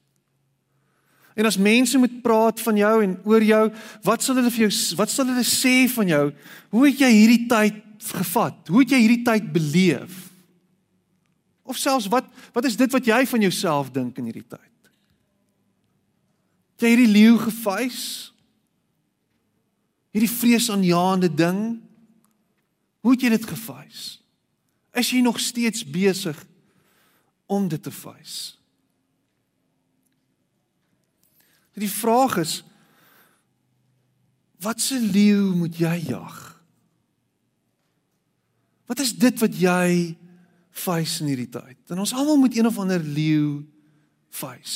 En 1.35 1.45
as 1.45 1.57
mense 1.57 1.97
moet 1.97 2.21
praat 2.21 2.59
van 2.59 2.75
jou 2.75 3.03
en 3.03 3.19
oor 3.23 3.43
jou, 3.43 3.71
wat 4.03 4.23
sal 4.23 4.35
hulle 4.35 4.51
vir 4.51 4.67
jou 4.67 4.95
wat 4.95 5.09
sal 5.09 5.25
hulle 5.25 5.43
sê 5.43 5.87
van 5.89 6.07
jou? 6.07 6.33
Hoe 6.69 6.87
het 6.87 6.99
jy 6.99 7.11
hierdie 7.11 7.47
tyd 7.47 7.83
gevat? 7.97 8.67
Hoe 8.67 8.79
het 8.79 8.89
jy 8.89 8.99
hierdie 8.99 9.23
tyd 9.23 9.51
beleef? 9.53 10.29
Of 11.63 11.77
selfs 11.77 12.07
wat 12.07 12.25
wat 12.53 12.65
is 12.65 12.75
dit 12.75 12.91
wat 12.91 13.05
jy 13.05 13.25
van 13.25 13.41
jouself 13.41 13.91
dink 13.91 14.17
in 14.17 14.25
hierdie 14.25 14.47
tyd? 14.47 14.91
Het 16.75 16.81
jy 16.81 16.87
hierdie 16.87 17.13
leeu 17.13 17.37
gevuis? 17.37 18.31
hierdie 20.11 20.31
vreesaanjaende 20.31 21.31
ding. 21.33 21.61
Hoe 23.01 23.15
het 23.15 23.23
jy 23.23 23.31
dit 23.33 23.47
gevuis? 23.47 24.19
Is 24.97 25.11
jy 25.13 25.21
nog 25.23 25.39
steeds 25.39 25.85
besig 25.87 26.37
om 27.51 27.67
dit 27.67 27.83
te 27.83 27.91
vuis? 27.91 28.35
Die 31.75 31.89
vraag 31.89 32.37
is 32.37 32.61
wat 34.61 34.81
se 34.81 34.99
leeu 34.99 35.55
moet 35.57 35.77
jy 35.77 35.95
jag? 36.07 36.39
Wat 38.85 38.99
is 38.99 39.15
dit 39.17 39.39
wat 39.39 39.55
jy 39.57 40.17
vuis 40.83 41.19
in 41.23 41.31
hierdie 41.31 41.49
tyd? 41.49 41.77
En 41.89 42.03
ons 42.03 42.13
almal 42.13 42.37
moet 42.37 42.57
een 42.57 42.69
of 42.69 42.77
ander 42.79 43.01
leeu 43.01 43.63
vuis. 44.41 44.75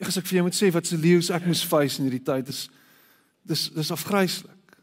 Ek 0.00 0.08
as 0.10 0.18
ek 0.20 0.28
vir 0.28 0.38
jou 0.38 0.46
moet 0.46 0.56
sê 0.56 0.70
wat 0.72 0.88
se 0.88 0.98
leeu's 1.00 1.32
ek 1.34 1.46
moes 1.48 1.64
face 1.66 2.00
in 2.00 2.08
hierdie 2.08 2.24
tyd 2.24 2.48
is 2.52 2.66
dis 3.46 3.68
dis 3.74 3.92
afgryslik. 3.94 4.78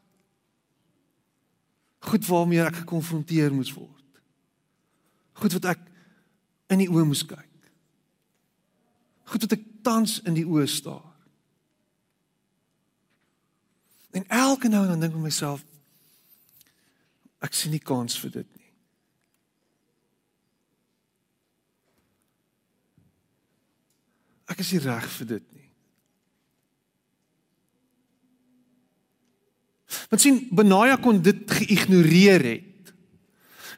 Goed 2.03 2.27
waarmee 2.27 2.63
ek 2.63 2.84
gekonfronteer 2.84 3.53
moes 3.56 3.74
word. 3.75 3.93
Goed 5.40 5.56
wat 5.58 5.72
ek 5.74 5.82
in 6.74 6.82
die 6.84 6.90
oë 6.92 7.06
moes 7.08 7.25
kyk. 7.28 7.50
Goed 9.34 9.46
wat 9.46 9.58
ek 9.58 9.66
tans 9.86 10.20
in 10.28 10.38
die 10.38 10.46
oë 10.48 10.68
staar. 10.70 11.10
En 14.13 14.28
elke 14.30 14.70
nou 14.70 14.84
en 14.86 14.94
dan 14.94 15.08
dink 15.08 15.16
ek 15.18 15.25
myself 15.25 15.63
ek 17.44 17.56
sien 17.58 17.74
nie 17.75 17.82
kans 17.84 18.16
vir 18.22 18.32
dit 18.38 18.52
nie. 18.56 18.70
Ek 24.54 24.62
is 24.62 24.72
nie 24.75 24.84
reg 24.84 25.08
vir 25.18 25.30
dit 25.34 25.48
nie. 25.56 25.70
Want 30.12 30.22
sien 30.22 30.40
Benaja 30.54 31.00
kon 31.02 31.22
dit 31.25 31.42
geïgnoreer 31.58 32.46
het. 32.52 32.70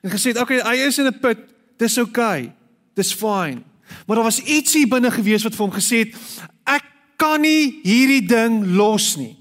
En 0.05 0.13
gesê 0.13 0.33
het, 0.33 0.37
"Oké, 0.37 0.59
okay, 0.59 0.77
hy 0.77 0.85
is 0.85 0.97
in 0.97 1.07
'n 1.07 1.19
put. 1.19 1.37
Dis. 1.77 1.97
Okay. 1.97 2.53
Dis 2.93 3.13
fyn." 3.13 3.63
Maar 4.05 4.15
daar 4.15 4.29
was 4.29 4.39
iets 4.39 4.73
hier 4.73 4.87
binne 4.87 5.11
gewees 5.11 5.43
wat 5.43 5.55
vir 5.55 5.65
hom 5.65 5.73
gesê 5.73 5.97
het, 5.97 6.15
"Ek 6.63 6.83
kan 7.17 7.41
nie 7.41 7.79
hierdie 7.83 8.27
ding 8.27 8.65
los 8.65 9.15
nie. 9.15 9.37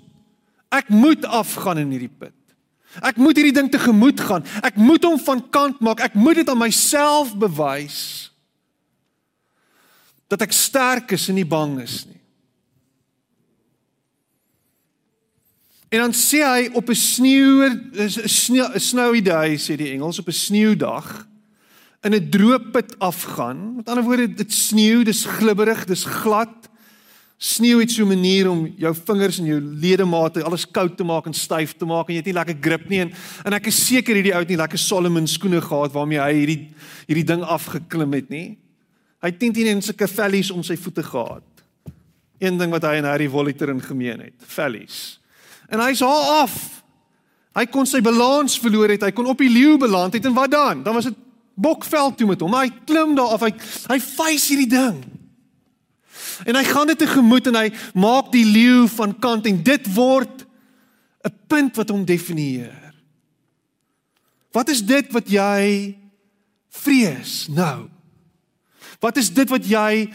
Ek 0.70 0.88
moet 0.88 1.24
afgaan 1.24 1.78
in 1.78 1.90
hierdie 1.90 2.16
put. 2.18 2.32
Ek 3.02 3.16
moet 3.16 3.36
hierdie 3.36 3.52
ding 3.52 3.70
tegemoet 3.70 4.20
gaan. 4.20 4.44
Ek 4.62 4.76
moet 4.76 5.04
hom 5.04 5.18
van 5.18 5.50
kant 5.50 5.80
maak. 5.80 6.00
Ek 6.00 6.14
moet 6.14 6.34
dit 6.34 6.48
aan 6.48 6.58
myself 6.58 7.36
bewys." 7.36 8.30
dat 10.34 10.48
ek 10.48 10.54
sterk 10.56 11.14
is 11.14 11.28
en 11.30 11.38
nie 11.38 11.46
bang 11.46 11.78
is 11.84 12.04
nie. 12.08 12.13
En 15.94 16.00
dan 16.00 16.14
sê 16.14 16.42
hy 16.42 16.70
op 16.74 16.90
'n 16.90 16.94
sneeu 16.94 17.70
'n 17.70 18.80
snowy 18.80 19.22
day 19.22 19.56
sê 19.56 19.76
die 19.76 19.92
Engels 19.94 20.18
op 20.18 20.26
'n 20.28 20.32
sneeudag 20.32 21.26
in 22.02 22.14
'n 22.14 22.30
droë 22.30 22.70
put 22.70 22.98
afgaan. 22.98 23.76
Met 23.76 23.88
ander 23.88 24.04
woorde, 24.04 24.34
dit 24.34 24.52
sneeu, 24.52 25.04
dis 25.04 25.24
glibberig, 25.24 25.84
dis 25.84 26.04
glad. 26.04 26.68
Sneeu 27.38 27.78
het 27.78 27.90
so 27.90 28.02
'n 28.02 28.08
manier 28.08 28.50
om 28.50 28.74
jou 28.76 28.94
vingers 29.04 29.38
en 29.38 29.44
jou 29.44 29.60
ledemate 29.60 30.42
alles 30.42 30.70
koud 30.70 30.96
te 30.96 31.04
maak 31.04 31.26
en 31.26 31.34
styf 31.34 31.72
te 31.76 31.84
maak 31.84 32.08
en 32.08 32.14
jy 32.14 32.18
het 32.18 32.26
nie 32.26 32.34
lekker 32.34 32.56
grip 32.60 32.88
nie 32.88 33.00
en 33.00 33.12
en 33.44 33.52
ek 33.52 33.66
is 33.66 33.86
seker 33.86 34.14
hierdie 34.14 34.32
ou 34.32 34.40
het 34.40 34.48
nie 34.48 34.56
lekker 34.56 34.78
Solomon 34.78 35.26
skoene 35.26 35.60
gehad 35.60 35.92
waarmee 35.92 36.18
hy 36.18 36.32
hierdie 36.32 36.68
hierdie 37.06 37.24
ding 37.24 37.42
afgeklim 37.42 38.12
het 38.12 38.28
nie. 38.28 38.58
Hy 39.22 39.28
het 39.28 39.38
10 39.38 39.66
en 39.66 39.82
sulke 39.82 40.08
vellies 40.08 40.50
om 40.50 40.62
sy 40.62 40.76
voete 40.76 41.02
gehad. 41.02 41.42
Een 42.38 42.58
ding 42.58 42.70
wat 42.70 42.82
hy 42.82 42.94
en 42.96 43.04
Harry 43.04 43.28
Voliter 43.28 43.68
in 43.68 43.80
gemeen 43.80 44.20
het, 44.20 44.34
vellies. 44.38 45.23
En 45.68 45.80
hy's 45.80 46.00
haar 46.04 46.42
af. 46.44 46.54
Hy 47.54 47.66
kon 47.70 47.86
sy 47.86 48.00
balans 48.02 48.58
verloor 48.58 48.90
het. 48.90 49.02
Hy 49.06 49.12
kon 49.14 49.30
op 49.30 49.38
die 49.38 49.52
leeu 49.52 49.76
beland 49.78 50.16
het 50.16 50.24
en 50.26 50.34
wat 50.34 50.50
dan? 50.50 50.82
Dan 50.82 50.94
was 50.94 51.08
dit 51.10 51.18
bokveld 51.54 52.16
toe 52.18 52.28
met 52.32 52.40
hom. 52.42 52.54
Hy 52.54 52.70
klim 52.86 53.14
daar 53.14 53.36
af. 53.36 53.46
Hy 53.46 53.52
hy 53.92 53.98
vuis 54.00 54.48
hierdie 54.50 54.70
ding. 54.70 55.02
En 56.42 56.58
hy 56.58 56.64
gaan 56.66 56.90
dit 56.90 56.98
tegemoet 56.98 57.46
en 57.50 57.60
hy 57.60 57.68
maak 57.94 58.32
die 58.34 58.46
leeu 58.46 58.88
van 58.96 59.14
kant 59.22 59.46
en 59.46 59.62
dit 59.62 59.92
word 59.94 60.46
'n 61.24 61.36
punt 61.48 61.76
wat 61.76 61.88
hom 61.88 62.04
definieer. 62.04 62.94
Wat 64.52 64.68
is 64.68 64.82
dit 64.82 65.12
wat 65.12 65.28
jy 65.30 65.94
vrees 66.70 67.48
nou? 67.48 67.88
Wat 69.00 69.16
is 69.16 69.30
dit 69.30 69.48
wat 69.48 69.66
jy 69.66 70.12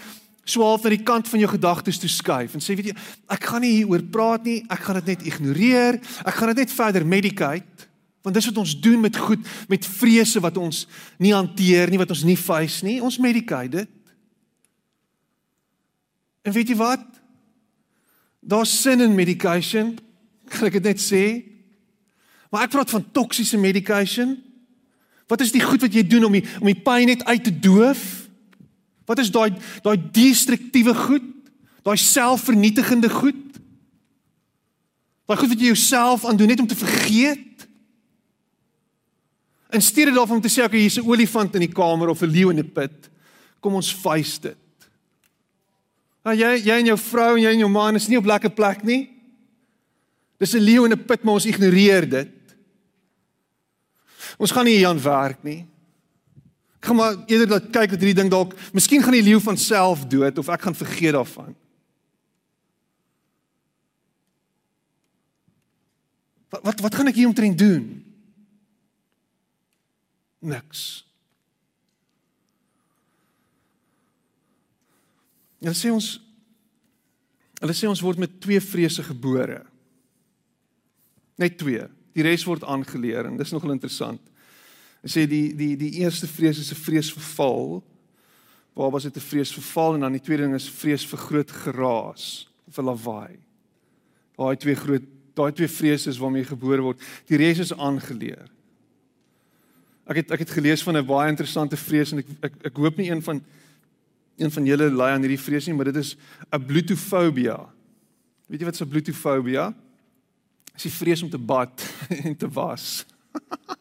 swaaf 0.49 0.83
na 0.83 0.93
die 0.93 1.03
kant 1.05 1.29
van 1.29 1.41
jou 1.43 1.49
gedagtes 1.51 1.99
toe 2.01 2.09
skuif 2.11 2.55
en 2.57 2.63
sê 2.63 2.75
weet 2.77 2.91
jy, 2.91 2.95
ek 3.35 3.45
gaan 3.51 3.63
nie 3.65 3.75
hieroor 3.77 4.05
praat 4.13 4.47
nie, 4.47 4.59
ek 4.71 4.81
gaan 4.85 4.99
dit 5.01 5.13
net 5.13 5.27
ignoreer, 5.29 5.99
ek 6.25 6.39
gaan 6.39 6.53
dit 6.53 6.63
net 6.63 6.73
verder 6.73 7.05
medicate, 7.05 7.87
want 8.25 8.35
dis 8.35 8.49
wat 8.49 8.59
ons 8.61 8.75
doen 8.83 8.99
met 9.01 9.15
goed, 9.17 9.45
met 9.71 9.85
vrese 9.99 10.41
wat 10.43 10.57
ons 10.59 10.83
nie 11.21 11.33
hanteer 11.35 11.91
nie, 11.91 12.01
wat 12.01 12.11
ons 12.13 12.25
nie 12.27 12.37
face 12.39 12.83
nie, 12.85 12.99
ons 13.03 13.19
medicate 13.21 13.71
dit. 13.77 13.95
En 16.43 16.55
weet 16.55 16.73
jy 16.73 16.77
wat? 16.79 17.05
Daar's 18.39 18.73
sin 18.81 19.03
in 19.05 19.15
medication, 19.15 19.95
kan 20.51 20.67
ek 20.67 20.79
dit 20.79 20.91
net 20.91 21.03
sê? 21.03 21.23
Maar 22.49 22.65
ek 22.65 22.73
praat 22.73 22.91
van 22.91 23.05
toksiese 23.13 23.59
medication. 23.61 24.33
Wat 25.29 25.41
is 25.45 25.53
die 25.53 25.61
goed 25.61 25.83
wat 25.85 25.93
jy 25.93 26.01
doen 26.09 26.25
om 26.25 26.33
die 26.33 26.45
om 26.57 26.65
die 26.65 26.81
pyn 26.81 27.11
net 27.11 27.21
uit 27.29 27.43
te 27.45 27.53
doof? 27.53 28.18
Wat 29.09 29.17
is 29.17 29.31
daai 29.33 29.49
daai 29.81 29.97
destruktiewe 29.97 30.93
goed? 30.93 31.25
Daai 31.81 31.97
selfvernietigende 31.97 33.09
goed? 33.09 33.57
Daai 35.25 35.37
goed 35.39 35.53
wat 35.53 35.61
jy 35.61 35.71
jouself 35.71 36.27
aandoen 36.29 36.53
net 36.53 36.61
om 36.61 36.69
te 36.69 36.77
vergeet? 36.77 37.65
In 39.73 39.81
steede 39.81 40.13
daarvan 40.13 40.37
om 40.37 40.43
te 40.45 40.51
sê 40.51 40.65
okay, 40.65 40.85
hier's 40.85 40.97
'n 40.97 41.09
olifant 41.09 41.57
in 41.57 41.65
die 41.65 41.73
kamer 41.73 42.09
of 42.09 42.21
'n 42.21 42.29
leeu 42.29 42.49
in 42.49 42.61
die 42.61 42.71
put, 42.73 43.09
kom 43.59 43.73
ons 43.73 43.93
face 43.93 44.41
dit. 44.41 44.57
Nou 46.25 46.35
jy 46.35 46.61
jy 46.65 46.77
en 46.79 46.85
jou 46.85 46.97
vrou 46.97 47.35
en 47.37 47.41
jy 47.41 47.51
en 47.53 47.59
jou 47.65 47.69
man 47.69 47.95
is 47.95 48.07
nie 48.07 48.17
op 48.17 48.25
lekker 48.25 48.49
plek 48.49 48.83
nie. 48.83 49.09
Dis 50.37 50.53
'n 50.53 50.61
leeu 50.61 50.85
in 50.85 50.93
'n 50.93 51.05
put, 51.05 51.23
maar 51.23 51.33
ons 51.33 51.45
ignoreer 51.45 52.09
dit. 52.09 52.55
Ons 54.37 54.51
gaan 54.51 54.65
nie 54.65 54.77
hier 54.77 54.87
aan 54.87 55.01
werk 55.01 55.43
nie. 55.43 55.65
Ek 56.79 56.87
gaan 56.87 56.95
maar 56.95 57.17
eerder 57.27 57.47
dat 57.47 57.71
kyk 57.75 57.91
dat 57.91 57.99
hierdie 57.99 58.21
ding 58.21 58.29
dalk, 58.31 58.53
miskien 58.71 59.03
gaan 59.03 59.17
die 59.17 59.25
leeu 59.25 59.41
van 59.43 59.57
self 59.59 60.05
dood 60.07 60.37
of 60.39 60.47
ek 60.47 60.63
gaan 60.63 60.77
vergeet 60.79 61.17
daarvan. 61.17 61.51
Wat 66.49 66.63
wat 66.63 66.79
wat 66.87 66.95
gaan 66.95 67.11
ek 67.11 67.19
hier 67.19 67.27
omtrent 67.27 67.59
doen? 67.59 67.85
Niks. 70.39 71.03
Hulle 75.59 75.75
sê 75.75 75.91
ons 75.91 76.07
hulle 77.59 77.75
sê 77.75 77.89
ons 77.91 78.01
word 78.07 78.23
met 78.23 78.39
twee 78.39 78.63
vrese 78.63 79.03
gebore. 79.03 79.59
Net 81.35 81.59
twee. 81.59 81.83
Die 82.15 82.23
res 82.23 82.45
word 82.47 82.63
aangeleer 82.63 83.27
en 83.27 83.35
dis 83.39 83.51
nogal 83.51 83.75
interessant. 83.75 84.23
Hulle 85.01 85.13
sê 85.13 85.27
die 85.29 85.55
die 85.55 85.75
die 85.79 85.93
eerste 86.01 86.27
vrees 86.27 86.59
is 86.59 86.71
'n 86.71 86.75
vrees 86.75 87.11
vir 87.13 87.23
val. 87.35 87.83
Waar 88.75 88.91
was 88.91 89.03
dit 89.03 89.15
'n 89.15 89.19
vrees 89.19 89.53
vir 89.53 89.63
val 89.63 89.93
en 89.95 90.01
dan 90.01 90.11
die 90.11 90.21
tweede 90.21 90.43
ding 90.43 90.55
is 90.55 90.69
vrees 90.69 91.05
vir 91.05 91.19
groot 91.19 91.51
geraas 91.51 92.49
of 92.67 92.77
'n 92.77 92.85
lawaai. 92.85 93.37
Daai 94.37 94.55
twee 94.55 94.75
groot 94.75 95.03
daai 95.35 95.51
twee 95.51 95.67
vrese 95.67 96.09
is 96.09 96.17
waarmee 96.17 96.43
gebore 96.43 96.81
word. 96.81 97.01
Die 97.27 97.37
res 97.37 97.59
is 97.59 97.73
aangeleer. 97.73 98.49
Ek 100.09 100.15
het 100.15 100.31
ek 100.31 100.39
het 100.39 100.49
gelees 100.49 100.83
van 100.83 100.97
'n 100.97 101.05
baie 101.05 101.29
interessante 101.29 101.77
vrees 101.77 102.11
en 102.11 102.19
ek 102.19 102.27
ek 102.41 102.53
ek 102.65 102.77
hoop 102.77 102.97
nie 102.97 103.09
een 103.09 103.21
van 103.21 103.41
een 104.37 104.51
van 104.51 104.65
julle 104.65 104.89
ly 104.89 105.11
aan 105.11 105.21
hierdie 105.21 105.39
vrees 105.39 105.65
nie, 105.67 105.75
maar 105.75 105.91
dit 105.91 105.95
is 105.95 106.15
'n 106.51 106.65
bluetofobia. 106.65 107.69
Weet 108.47 108.59
jy 108.59 108.65
wat 108.65 108.81
'n 108.81 108.89
bluetofobia? 108.89 109.73
Dis 110.73 110.83
die 110.83 110.91
vrees 110.91 111.23
om 111.23 111.29
te 111.29 111.37
bad 111.37 111.83
en 112.25 112.35
te 112.35 112.49
was. 112.49 113.05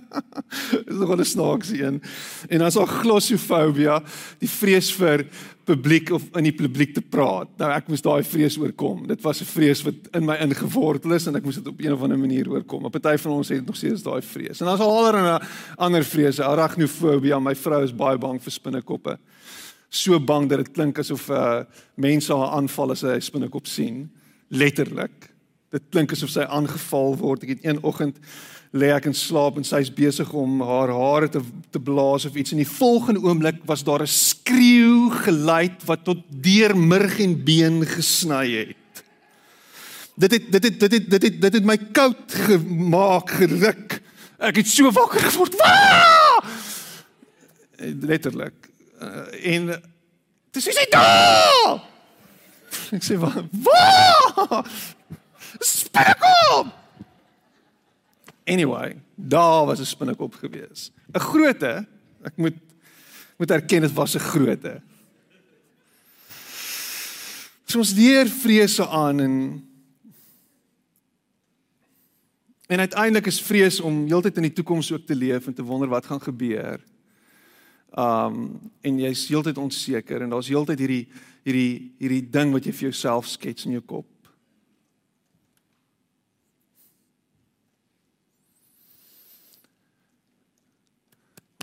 Dis 0.86 0.98
nog 0.98 1.16
'n 1.16 1.24
snaakse 1.24 1.82
een. 1.82 2.02
En 2.48 2.58
dan 2.58 2.66
is 2.66 2.74
daar 2.74 2.86
glossofobia, 2.86 4.02
die 4.38 4.50
vrees 4.50 4.92
vir 4.94 5.26
publiek 5.64 6.10
of 6.10 6.22
in 6.36 6.44
die 6.48 6.54
publiek 6.54 6.94
te 6.94 7.02
praat. 7.02 7.48
Nou 7.60 7.70
ek 7.70 7.88
moes 7.88 8.02
daai 8.02 8.22
vrees 8.26 8.58
oorkom. 8.58 9.06
Dit 9.06 9.22
was 9.22 9.40
'n 9.40 9.44
vrees 9.44 9.82
wat 9.82 9.94
in 10.12 10.24
my 10.24 10.36
ingewortel 10.36 11.12
is 11.12 11.26
en 11.26 11.36
ek 11.36 11.44
moes 11.44 11.54
dit 11.54 11.66
op 11.66 11.80
een 11.80 11.92
of 11.92 12.02
ander 12.02 12.18
manier 12.18 12.48
oorkom. 12.50 12.86
'n 12.86 12.90
Party 12.90 13.16
van 13.16 13.32
ons 13.32 13.48
het 13.48 13.66
nog 13.66 13.76
steeds 13.76 14.02
daai 14.02 14.22
vrees. 14.22 14.60
En 14.60 14.66
dan 14.66 14.74
is 14.74 14.80
al 14.80 14.98
allerlei 14.98 15.38
ander 15.76 16.04
vrese, 16.04 16.44
arachnofobia. 16.44 17.38
My 17.38 17.54
vrou 17.54 17.82
is 17.82 17.94
baie 17.94 18.18
bang 18.18 18.42
vir 18.42 18.52
spinnekoppe. 18.52 19.18
So 19.88 20.20
bang 20.20 20.48
dat 20.48 20.58
dit 20.58 20.72
klink 20.72 20.98
asof 20.98 21.28
uh, 21.28 21.64
mense 21.94 22.34
haar 22.34 22.50
aanval 22.56 22.90
as 22.90 22.98
sy 23.00 23.16
'n 23.16 23.20
spinnekop 23.20 23.66
sien. 23.66 24.10
Letterlik. 24.48 25.30
Dit 25.70 25.82
klink 25.90 26.12
asof 26.12 26.30
sy 26.30 26.40
aangeval 26.40 27.16
word. 27.16 27.42
Ek 27.42 27.48
het 27.48 27.64
een 27.64 27.82
oggend 27.82 28.18
lê 28.72 28.88
ek 28.94 29.10
in 29.10 29.16
slaap 29.16 29.58
en 29.60 29.66
sy's 29.68 29.90
besig 29.92 30.30
om 30.32 30.62
haar 30.64 30.88
hare 30.96 31.28
te 31.28 31.42
te 31.72 31.80
blaas 31.80 32.24
of 32.24 32.36
iets 32.36 32.54
en 32.54 32.60
die 32.62 32.68
volgende 32.68 33.20
oomblik 33.20 33.60
was 33.68 33.84
daar 33.84 34.02
'n 34.02 34.08
skreeu 34.08 35.10
geluid 35.24 35.84
wat 35.84 36.04
tot 36.04 36.24
deur 36.28 36.76
murg 36.76 37.20
en 37.20 37.44
been 37.44 37.84
gesny 37.86 38.48
het. 38.56 39.04
Dit 40.16 40.32
het 40.32 40.52
dit 40.52 40.64
het 40.64 40.80
dit 40.80 40.92
het 40.92 41.10
dit 41.10 41.22
het 41.22 41.40
dit 41.40 41.52
het 41.52 41.64
my 41.64 41.76
koud 41.76 42.32
gemaak 42.48 43.30
geruk. 43.30 44.00
Ek 44.38 44.56
het 44.56 44.66
so 44.66 44.90
wakker 44.90 45.20
geword. 45.20 45.54
Waa! 45.54 46.42
Letterlik. 47.78 48.70
Uh, 49.02 49.54
en 49.54 49.82
dis 50.50 50.66
is 50.66 50.76
hy 50.76 50.86
daar. 50.90 51.82
Ek 52.92 53.04
sê? 53.04 53.16
Waa! 53.20 54.64
Spekkom! 55.60 56.81
Anyway, 58.44 59.00
daar 59.14 59.66
was 59.66 59.80
'n 59.80 59.84
spinnekop 59.84 60.34
gewees. 60.34 60.90
'n 61.12 61.20
Groote, 61.20 61.86
ek 62.22 62.36
moet 62.36 62.54
moet 63.36 63.50
erken 63.50 63.80
dit 63.80 63.92
was 63.92 64.14
'n 64.14 64.18
groote. 64.18 64.82
So 67.64 67.78
ons 67.78 67.94
leer 67.94 68.28
vrese 68.28 68.88
aan 68.88 69.20
en 69.20 69.68
en 72.66 72.78
uiteindelik 72.78 73.26
is 73.26 73.42
vrees 73.42 73.80
om 73.80 74.06
heeltyd 74.06 74.36
in 74.36 74.42
die 74.42 74.52
toekoms 74.52 74.92
ook 74.92 75.06
te 75.06 75.16
leef 75.16 75.46
en 75.46 75.54
te 75.54 75.64
wonder 75.64 75.88
wat 75.88 76.06
gaan 76.06 76.20
gebeur. 76.20 76.80
Um 77.96 78.60
en 78.80 78.98
jy's 78.98 79.28
heeltyd 79.28 79.58
onseker 79.58 80.22
en 80.22 80.28
daar's 80.28 80.48
heeltyd 80.48 80.78
hierdie 80.78 81.08
hierdie 81.42 81.94
hierdie 81.98 82.30
ding 82.30 82.52
wat 82.52 82.64
jy 82.64 82.72
vir 82.72 82.88
jouself 82.90 83.26
skets 83.26 83.64
in 83.64 83.72
jou 83.72 83.82
kop. 83.82 84.11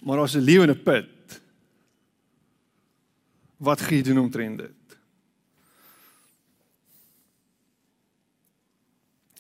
Maar 0.04 0.20
as 0.20 0.36
'n 0.36 0.42
leeu 0.42 0.62
in 0.64 0.70
'n 0.70 0.84
put. 0.84 1.42
Wat 3.58 3.82
gaan 3.82 3.98
jy 3.98 4.04
doen 4.04 4.20
omtrent 4.20 4.58
dit? 4.58 4.80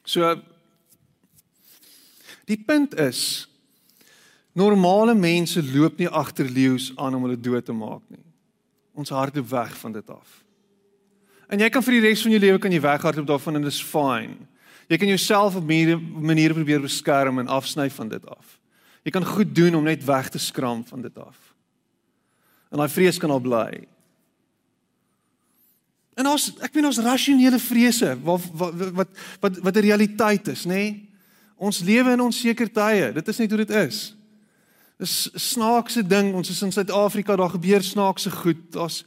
So 0.04 0.42
die 2.46 2.58
punt 2.58 2.98
is 2.98 3.48
normale 4.52 5.14
mense 5.14 5.62
loop 5.64 5.98
nie 5.98 6.10
agter 6.10 6.50
leeu's 6.50 6.92
aan 6.98 7.16
om 7.16 7.24
hulle 7.28 7.40
dood 7.40 7.66
te 7.66 7.74
maak 7.74 8.02
nie. 8.10 8.24
Ons 8.94 9.10
hardloop 9.10 9.50
weg 9.50 9.78
van 9.78 9.92
dit 9.92 10.10
af. 10.10 10.44
En 11.50 11.60
jy 11.60 11.70
kan 11.70 11.84
vir 11.86 11.98
die 11.98 12.08
res 12.08 12.22
van 12.22 12.32
jou 12.32 12.42
lewe 12.42 12.60
kan 12.62 12.72
jy 12.72 12.82
weghardloop 12.82 13.28
daarvan 13.28 13.56
en 13.56 13.62
dit 13.62 13.74
is 13.74 13.84
fyn. 13.84 14.36
Jy 14.90 14.98
kan 14.98 15.08
jouself 15.08 15.56
op 15.56 15.70
'n 15.70 16.26
manier 16.26 16.54
probeer 16.54 16.82
beskerm 16.82 17.40
en 17.40 17.48
afsny 17.48 17.90
van 17.90 18.10
dit 18.10 18.26
af. 18.26 18.59
Jy 19.04 19.12
kan 19.12 19.26
goed 19.26 19.56
doen 19.56 19.76
om 19.76 19.84
net 19.84 20.04
weg 20.06 20.30
te 20.30 20.40
skram 20.40 20.86
van 20.86 21.02
dit 21.02 21.18
af. 21.18 21.38
En 22.70 22.78
daai 22.78 22.90
vrees 22.90 23.18
kan 23.18 23.32
al 23.32 23.40
bly. 23.40 23.88
En 26.20 26.28
ons 26.28 26.50
ek 26.60 26.74
meen 26.76 26.90
ons 26.90 27.00
rasionele 27.04 27.60
vrese 27.64 28.12
wat 28.24 28.48
wat 28.60 28.74
wat 28.98 29.10
wat 29.40 29.60
wat 29.64 29.76
'n 29.76 29.88
realiteit 29.88 30.48
is, 30.48 30.66
nê? 30.66 30.74
Nee? 30.74 31.10
Ons 31.60 31.80
lewe 31.84 32.12
in 32.12 32.22
onseker 32.22 32.72
tye. 32.72 33.12
Dit 33.14 33.28
is 33.28 33.38
net 33.38 33.52
hoe 33.52 33.66
dit 33.66 33.70
is. 33.70 34.16
Dis 35.00 35.30
snaakse 35.34 36.08
ding. 36.08 36.34
Ons 36.34 36.50
is 36.50 36.62
in 36.62 36.72
Suid-Afrika, 36.72 37.36
daar 37.36 37.50
gebeur 37.50 37.84
snaakse 37.84 38.32
goed. 38.32 38.72
Daar's 38.72 39.04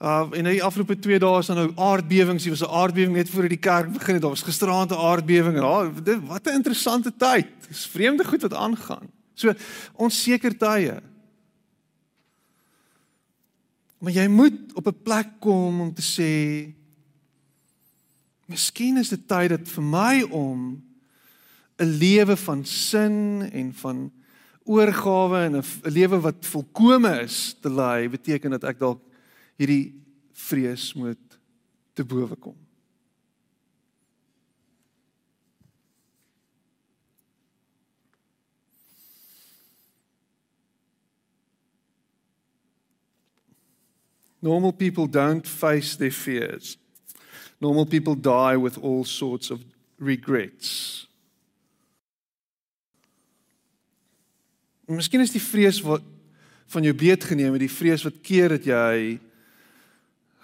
uh 0.00 0.26
en 0.32 0.46
in 0.46 0.54
die 0.54 0.62
afgelope 0.64 0.98
2 0.98 1.18
dae 1.18 1.38
is 1.38 1.46
daar 1.46 1.56
nou 1.56 1.72
aardbewings. 1.76 2.44
Hier 2.44 2.56
was 2.56 2.62
'n 2.62 2.72
aardbewing 2.72 3.14
net 3.14 3.30
voor 3.30 3.48
die 3.48 3.58
kerk 3.58 3.92
begin 3.92 4.14
het. 4.14 4.22
Daar 4.22 4.30
was 4.30 4.42
gisteraand 4.42 4.90
'n 4.90 4.94
aardbewing 4.94 5.58
ah, 5.60 5.88
wat 6.26 6.46
'n 6.46 6.54
interessante 6.54 7.12
tyd. 7.16 7.46
Dis 7.68 7.86
vreemde 7.86 8.24
goed 8.24 8.42
wat 8.42 8.54
aangaan. 8.54 9.19
So 9.40 9.54
onseker 9.96 10.52
tye. 10.58 10.98
Maar 14.00 14.12
jy 14.16 14.28
moet 14.28 14.74
op 14.76 14.86
'n 14.86 15.02
plek 15.04 15.40
kom 15.40 15.80
om 15.80 15.94
te 15.94 16.02
sê 16.02 16.32
Miskien 18.50 18.98
is 18.98 19.08
dit 19.08 19.28
tyd 19.28 19.50
dat 19.50 19.68
vir 19.68 19.82
my 19.82 20.22
om 20.22 20.82
'n 21.78 21.98
lewe 21.98 22.36
van 22.36 22.64
sin 22.64 23.42
en 23.52 23.72
van 23.74 24.10
oorgawe 24.64 25.44
en 25.46 25.56
'n 25.56 25.90
lewe 25.90 26.20
wat 26.20 26.46
volkome 26.46 27.22
is 27.22 27.56
te 27.60 27.70
lei, 27.70 28.08
beteken 28.08 28.50
dat 28.50 28.64
ek 28.64 28.78
dalk 28.78 29.00
hierdie 29.56 29.94
vrees 30.32 30.94
moet 30.94 31.38
te 31.94 32.04
bowe 32.04 32.36
kom. 32.36 32.56
Normal 44.40 44.72
people 44.72 45.06
don't 45.06 45.46
face 45.46 45.96
their 45.96 46.10
fears. 46.10 46.78
Normal 47.60 47.86
people 47.86 48.14
die 48.14 48.56
with 48.56 48.78
all 48.78 49.04
sorts 49.04 49.50
of 49.50 49.60
regrets. 49.98 51.06
Miskien 54.90 55.22
is 55.22 55.30
die 55.30 55.42
vrees 55.42 55.78
wat 55.84 56.02
van 56.70 56.86
jou 56.86 56.94
beet 56.94 57.24
geneem 57.26 57.54
het, 57.54 57.62
die 57.62 57.72
vrees 57.72 58.02
wat 58.06 58.22
keer 58.26 58.56
dat 58.56 58.66
jy 58.66 59.18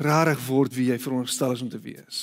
rarig 0.03 0.41
word 0.47 0.75
wie 0.77 0.91
jy 0.91 0.99
veronderstel 1.01 1.55
is 1.55 1.63
om 1.65 1.71
te 1.73 1.81
wees. 1.81 2.21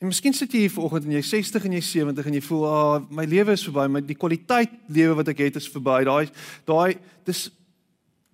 En 0.00 0.10
miskien 0.10 0.34
sit 0.36 0.52
jy 0.52 0.66
hier 0.66 0.72
vanoggend 0.74 1.06
en 1.06 1.14
jy 1.16 1.22
60 1.24 1.68
en 1.68 1.76
jy 1.78 1.82
70 1.84 2.26
en 2.28 2.34
jy 2.36 2.42
voel, 2.44 2.64
"Ag, 2.66 3.00
oh, 3.00 3.10
my 3.10 3.24
lewe 3.24 3.52
is 3.52 3.64
verby, 3.64 3.86
my 3.88 4.00
die 4.00 4.18
kwaliteit 4.18 4.70
lewe 4.88 5.14
wat 5.14 5.28
ek 5.28 5.38
het 5.38 5.56
is 5.56 5.68
verby." 5.68 6.04
Daai 6.04 6.28
daai 6.66 6.98
dis 7.24 7.50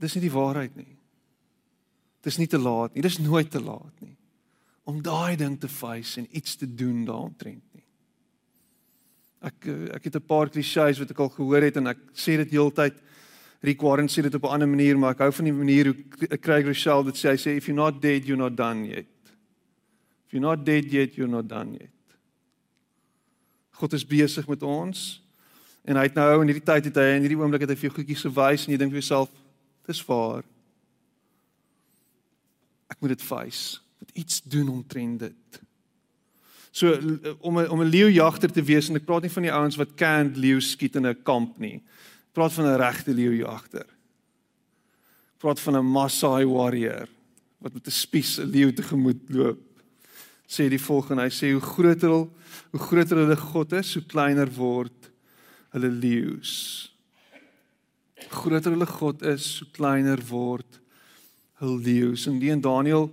dis 0.03 0.17
nie 0.19 0.27
die 0.27 0.35
waarheid 0.35 0.75
nie. 0.77 0.99
Dis 2.23 2.39
nie 2.39 2.51
te 2.51 2.59
laat 2.59 2.95
nie. 2.95 3.03
Dis 3.03 3.21
nooit 3.23 3.51
te 3.51 3.63
laat 3.63 3.95
nie 4.03 4.17
om 4.85 5.03
daai 5.03 5.37
ding 5.39 5.59
te 5.61 5.69
face 5.71 6.21
en 6.21 6.27
iets 6.31 6.57
te 6.57 6.67
doen 6.67 7.05
daaromtrent 7.07 7.63
nie. 7.75 7.85
Ek 9.43 9.67
ek 9.99 10.05
het 10.05 10.17
'n 10.17 10.27
paar 10.27 10.51
klisjées 10.51 10.99
wat 10.99 11.11
ek 11.11 11.19
al 11.19 11.29
gehoor 11.29 11.63
het 11.63 11.77
en 11.77 11.87
ek 11.87 11.99
sê 12.15 12.37
dit 12.37 12.51
heeltyd. 12.51 12.95
Warren 13.79 14.09
sê 14.09 14.23
dit 14.23 14.35
op 14.35 14.43
'n 14.43 14.55
ander 14.55 14.69
manier, 14.69 14.99
maar 14.99 15.13
ek 15.13 15.19
hou 15.19 15.33
van 15.33 15.45
die 15.45 15.53
manier 15.53 15.87
hoe 15.87 16.39
Craig 16.39 16.67
Rochelle 16.67 17.05
dit 17.05 17.15
sê. 17.15 17.31
Hy 17.31 17.37
sê 17.37 17.57
if 17.57 17.67
you're 17.67 17.77
not 17.77 18.03
dead, 18.03 18.25
you're 18.25 18.43
not 18.43 18.57
done 18.57 18.87
yet. 18.87 19.07
If 20.27 20.33
you're 20.33 20.41
not 20.41 20.65
dead 20.65 20.91
yet, 20.91 21.15
you're 21.15 21.31
not 21.31 21.49
done 21.49 21.73
yet. 21.73 21.91
God 23.71 23.93
is 23.93 24.05
besig 24.05 24.49
met 24.49 24.63
ons 24.63 25.23
en 25.85 25.97
hy 25.97 26.03
het 26.03 26.15
nou 26.15 26.43
in 26.43 26.49
hierdie 26.49 26.65
tyd 26.65 26.85
het 26.85 26.97
hy 26.97 27.17
in 27.17 27.23
hierdie 27.23 27.39
oomblik 27.39 27.61
het 27.61 27.71
hy 27.71 27.77
vir 27.77 27.91
jou 27.91 27.95
goedjies 27.95 28.23
gewys 28.23 28.67
en 28.67 28.73
jy 28.73 28.79
dink 28.79 28.93
vir 28.93 29.01
jouself, 29.01 29.31
dis 29.87 30.05
waar. 30.05 30.45
Ek 32.89 33.01
moet 33.01 33.09
dit 33.09 33.23
face. 33.23 33.81
Moet 33.99 34.11
iets 34.15 34.43
doen 34.43 34.69
omtrent 34.69 35.19
dit. 35.19 35.61
So 36.71 36.93
om 37.41 37.59
'n 37.59 37.69
om 37.69 37.83
'n 37.83 37.89
leeujagter 37.89 38.53
te 38.53 38.63
wees 38.63 38.89
en 38.89 38.97
ek 38.97 39.05
praat 39.05 39.23
nie 39.23 39.31
van 39.31 39.43
die 39.43 39.53
ouens 39.53 39.77
wat 39.77 39.95
canned 39.95 40.37
leeu 40.37 40.61
skiet 40.61 40.97
in 40.97 41.07
'n 41.07 41.23
kamp 41.23 41.59
nie 41.59 41.83
praat 42.33 42.53
van 42.53 42.65
'n 42.65 42.77
regte 42.77 43.15
leeujagter. 43.15 43.87
Praat 45.39 45.61
van 45.61 45.77
'n 45.77 45.91
Maasai 45.91 46.47
warrior 46.47 47.09
wat 47.59 47.73
met 47.73 47.87
'n 47.87 47.91
spies 47.91 48.39
'n 48.39 48.51
leeu 48.51 48.73
tegemoet 48.73 49.29
loop. 49.29 49.61
Sê 50.47 50.69
die 50.69 50.81
volgende, 50.81 51.23
hy 51.23 51.31
sê 51.31 51.53
hoe 51.53 51.61
groter 51.61 52.09
hul 52.09 52.33
hoe 52.71 52.81
groter 52.81 53.17
hulle 53.17 53.37
God 53.37 53.73
is, 53.73 53.95
hoe 53.95 54.05
kleiner 54.07 54.53
word 54.53 55.11
hulle 55.71 55.89
leeu's. 55.89 56.92
Groter 58.29 58.71
hulle 58.71 58.87
God 58.87 59.23
is, 59.23 59.59
hoe 59.59 59.69
kleiner 59.73 60.21
word 60.29 60.81
hul 61.63 61.79
leeu's. 61.79 62.27
En 62.27 62.39
die 62.39 62.51
in 62.51 62.61
Daniël 62.61 63.11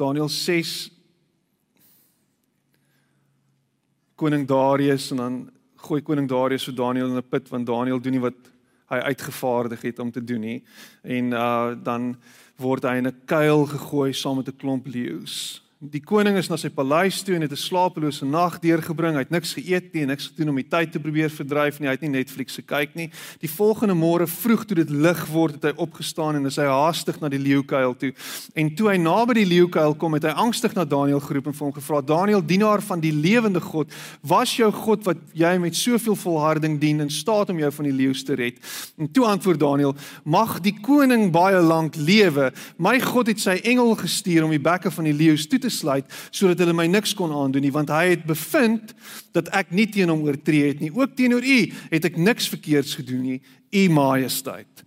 Daniël 0.00 0.28
6 0.28 0.90
koning 4.16 4.46
Darius 4.48 5.10
en 5.10 5.16
dan 5.16 5.36
gooi 5.80 6.00
koning 6.04 6.28
Darius 6.28 6.64
vir 6.68 6.76
Daniël 6.76 7.08
in 7.08 7.16
'n 7.16 7.28
put 7.28 7.48
want 7.48 7.66
Daniël 7.66 8.00
doen 8.00 8.12
nie 8.12 8.20
wat 8.20 8.40
hy 8.90 8.98
uitgevaardig 9.12 9.82
het 9.82 9.98
om 9.98 10.10
te 10.10 10.24
doen 10.24 10.40
nie. 10.40 10.62
En 11.02 11.32
uh 11.32 11.74
dan 11.82 12.16
word 12.56 12.82
hy 12.84 12.96
in 12.96 13.06
'n 13.06 13.20
kuil 13.24 13.66
gegooi 13.66 14.12
saam 14.12 14.36
met 14.36 14.48
'n 14.48 14.56
klomp 14.56 14.86
leeu's. 14.86 15.62
Die 15.80 16.02
koning 16.04 16.36
is 16.36 16.50
na 16.52 16.58
sy 16.60 16.68
paleis 16.68 17.22
toe 17.24 17.38
en 17.38 17.40
het 17.40 17.52
'n 17.52 17.56
slapelose 17.56 18.26
nag 18.26 18.58
deurgebring. 18.60 19.14
Hy 19.14 19.24
het 19.24 19.30
niks 19.30 19.54
geëet 19.56 19.94
nie 19.94 20.02
en 20.02 20.08
niks 20.08 20.28
gedoen 20.28 20.50
om 20.50 20.56
die 20.56 20.68
tyd 20.68 20.92
te 20.92 21.00
probeer 21.00 21.30
verdryf 21.30 21.80
nie. 21.80 21.88
Hy 21.88 21.92
het 21.92 22.02
nie 22.02 22.20
Netflix 22.20 22.54
gekyk 22.60 22.94
nie. 22.94 23.10
Die 23.40 23.48
volgende 23.48 23.94
môre 23.94 24.26
vroeg 24.26 24.66
toe 24.66 24.76
dit 24.76 24.90
lig 24.90 25.26
word, 25.28 25.54
het 25.54 25.62
hy 25.62 25.72
opgestaan 25.82 26.36
en 26.36 26.44
hy 26.44 26.66
haastig 26.68 27.18
na 27.20 27.30
die 27.30 27.38
leeukuil 27.38 27.96
toe. 27.96 28.12
En 28.54 28.74
toe 28.74 28.90
hy 28.90 28.96
naby 28.98 29.32
die 29.32 29.46
leeukuil 29.46 29.94
kom, 29.94 30.12
het 30.12 30.24
hy 30.24 30.34
angstig 30.36 30.74
na 30.74 30.84
Daniël 30.84 31.20
geroep 31.20 31.46
en 31.46 31.54
vir 31.54 31.64
hom 31.64 31.72
gevra: 31.72 32.02
"Daniël, 32.02 32.46
dienaar 32.46 32.82
van 32.82 33.00
die 33.00 33.12
lewende 33.12 33.60
God, 33.60 33.88
was 34.20 34.56
jou 34.56 34.70
God 34.70 35.04
wat 35.04 35.16
jy 35.32 35.58
met 35.58 35.74
soveel 35.74 36.14
volharding 36.14 36.78
dien 36.78 37.00
in 37.00 37.10
staat 37.10 37.48
om 37.48 37.58
jou 37.58 37.72
van 37.72 37.84
die 37.84 37.94
leeu's 37.94 38.22
te 38.22 38.34
red?" 38.34 38.58
En 38.98 39.10
toe 39.10 39.24
antwoord 39.24 39.58
Daniël: 39.58 39.96
"Mag 40.24 40.60
die 40.60 40.78
koning 40.80 41.32
baie 41.32 41.60
lank 41.60 41.96
lewe. 41.96 42.52
My 42.76 43.00
God 43.00 43.26
het 43.26 43.40
sy 43.40 43.60
engel 43.64 43.94
gestuur 43.96 44.44
om 44.44 44.50
die 44.50 44.60
bekke 44.60 44.90
van 44.90 45.04
die 45.04 45.14
leeu's 45.14 45.46
toe 45.46 45.58
te 45.58 45.69
sluit 45.70 46.06
sodat 46.30 46.58
hulle 46.58 46.76
my 46.76 46.86
niks 46.86 47.14
kon 47.14 47.32
aandoen 47.32 47.62
nie 47.62 47.72
want 47.74 47.92
hy 47.94 48.10
het 48.12 48.26
bevind 48.28 48.94
dat 49.32 49.48
ek 49.56 49.70
nie 49.70 49.86
teen 49.86 50.12
hom 50.12 50.26
oortree 50.26 50.68
het 50.68 50.80
nie. 50.80 50.92
Ook 50.94 51.16
teenoor 51.16 51.44
u 51.44 51.60
het 51.90 52.04
ek 52.04 52.16
niks 52.16 52.48
verkeerds 52.48 52.94
gedoen 53.00 53.22
nie 53.22 53.40
u 53.70 53.88
majesteit. 53.88 54.84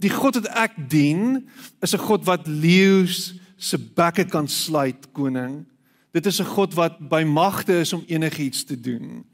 Die 0.00 0.12
god 0.12 0.40
wat 0.40 0.48
ek 0.56 0.78
dien 0.88 1.48
is 1.80 1.94
'n 1.94 2.06
god 2.06 2.24
wat 2.24 2.46
leeu's 2.46 3.34
se 3.56 3.78
bekke 3.78 4.24
kan 4.24 4.48
sluit 4.48 5.12
koning. 5.12 5.66
Dit 6.12 6.26
is 6.26 6.40
'n 6.40 6.44
god 6.56 6.74
wat 6.74 6.98
by 6.98 7.22
magte 7.22 7.80
is 7.80 7.92
om 7.92 8.04
enigiets 8.06 8.64
te 8.64 8.80
doen. 8.80 9.24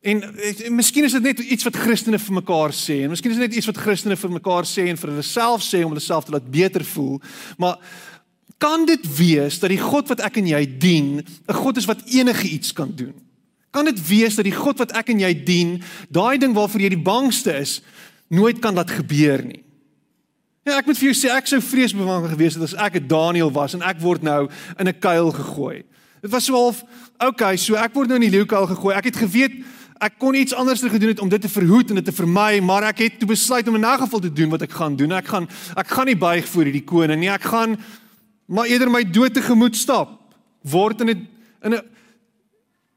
En, 0.00 0.22
en 0.64 0.74
miskien 0.74 1.04
is 1.04 1.12
dit 1.12 1.22
net 1.22 1.38
iets 1.38 1.64
wat 1.64 1.76
Christene 1.76 2.18
vir 2.18 2.34
mekaar 2.38 2.70
sê 2.70 3.00
en 3.02 3.10
miskien 3.10 3.32
is 3.32 3.40
dit 3.40 3.48
net 3.48 3.56
iets 3.58 3.66
wat 3.66 3.80
Christene 3.82 4.16
vir 4.16 4.30
mekaar 4.30 4.68
sê 4.68 4.84
en 4.86 4.96
vir 5.00 5.10
hulle 5.10 5.24
self 5.26 5.64
sê 5.66 5.80
om 5.82 5.90
hulle 5.90 6.04
self 6.04 6.24
te 6.24 6.30
laat 6.30 6.50
beter 6.50 6.84
voel. 6.84 7.18
Maar 7.58 7.80
Kan 8.58 8.86
dit 8.86 9.16
wees 9.16 9.58
dat 9.60 9.70
die 9.70 9.80
God 9.80 10.08
wat 10.08 10.22
ek 10.24 10.38
en 10.40 10.46
jy 10.46 10.78
dien, 10.78 11.26
'n 11.48 11.54
God 11.54 11.76
is 11.76 11.84
wat 11.84 12.02
enige 12.06 12.48
iets 12.48 12.72
kan 12.72 12.92
doen? 12.94 13.14
Kan 13.70 13.84
dit 13.84 14.08
wees 14.08 14.34
dat 14.34 14.44
die 14.44 14.56
God 14.56 14.78
wat 14.78 14.92
ek 14.92 15.08
en 15.08 15.20
jy 15.20 15.44
dien, 15.44 15.82
daai 16.08 16.38
ding 16.38 16.54
waarvoor 16.54 16.80
jy 16.80 16.88
die 16.88 17.02
bangste 17.02 17.52
is, 17.52 17.82
nooit 18.28 18.58
kan 18.58 18.74
laat 18.74 18.90
gebeur 18.90 19.44
nie? 19.44 19.62
Ja, 20.64 20.78
ek 20.78 20.86
moet 20.86 20.98
vir 20.98 21.12
jou 21.12 21.14
sê 21.14 21.30
ek 21.30 21.46
sou 21.46 21.60
vreesbevange 21.60 22.28
gewees 22.32 22.54
het 22.54 22.62
as 22.62 22.74
ek 22.74 22.96
'n 22.96 23.06
Daniël 23.06 23.52
was 23.52 23.74
en 23.74 23.82
ek 23.82 24.00
word 24.00 24.22
nou 24.22 24.48
in 24.78 24.88
'n 24.88 24.98
kuil 24.98 25.30
gegooi. 25.32 25.84
Dit 26.22 26.30
was 26.30 26.44
so 26.44 26.54
half, 26.54 26.82
okay, 27.20 27.56
so 27.56 27.76
ek 27.76 27.94
word 27.94 28.08
nou 28.08 28.16
in 28.16 28.30
die 28.30 28.38
leeukuil 28.38 28.66
gegooi. 28.66 28.96
Ek 28.96 29.04
het 29.04 29.16
geweet 29.16 29.52
ek 30.00 30.18
kon 30.18 30.34
iets 30.34 30.52
anders 30.52 30.82
gedoen 30.82 31.08
het 31.08 31.20
om 31.20 31.28
dit 31.28 31.40
te 31.40 31.48
verhoed 31.48 31.88
en 31.88 31.94
dit 31.94 32.04
te 32.04 32.12
vermy, 32.12 32.60
maar 32.60 32.82
ek 32.82 32.98
het 32.98 33.18
toe 33.18 33.28
besluit 33.28 33.68
om 33.68 33.74
in 33.74 33.84
'n 33.84 33.98
geval 33.98 34.20
te 34.20 34.32
doen 34.32 34.50
wat 34.50 34.62
ek 34.62 34.72
gaan 34.72 34.96
doen. 34.96 35.12
Ek 35.12 35.26
gaan 35.26 35.48
ek 35.76 35.88
gaan 35.88 36.06
nie 36.06 36.16
buig 36.16 36.44
voor 36.44 36.64
hierdie 36.64 36.84
koning 36.84 37.20
nie. 37.20 37.30
Ek 37.30 37.42
gaan 37.42 37.78
maar 38.46 38.66
eerder 38.66 38.90
my 38.90 39.02
dood 39.10 39.34
te 39.34 39.42
gemoed 39.42 39.76
stap 39.76 40.10
word 40.62 41.00
in 41.00 41.10
'n 41.10 41.28
in 41.62 41.74
'n 41.74 41.82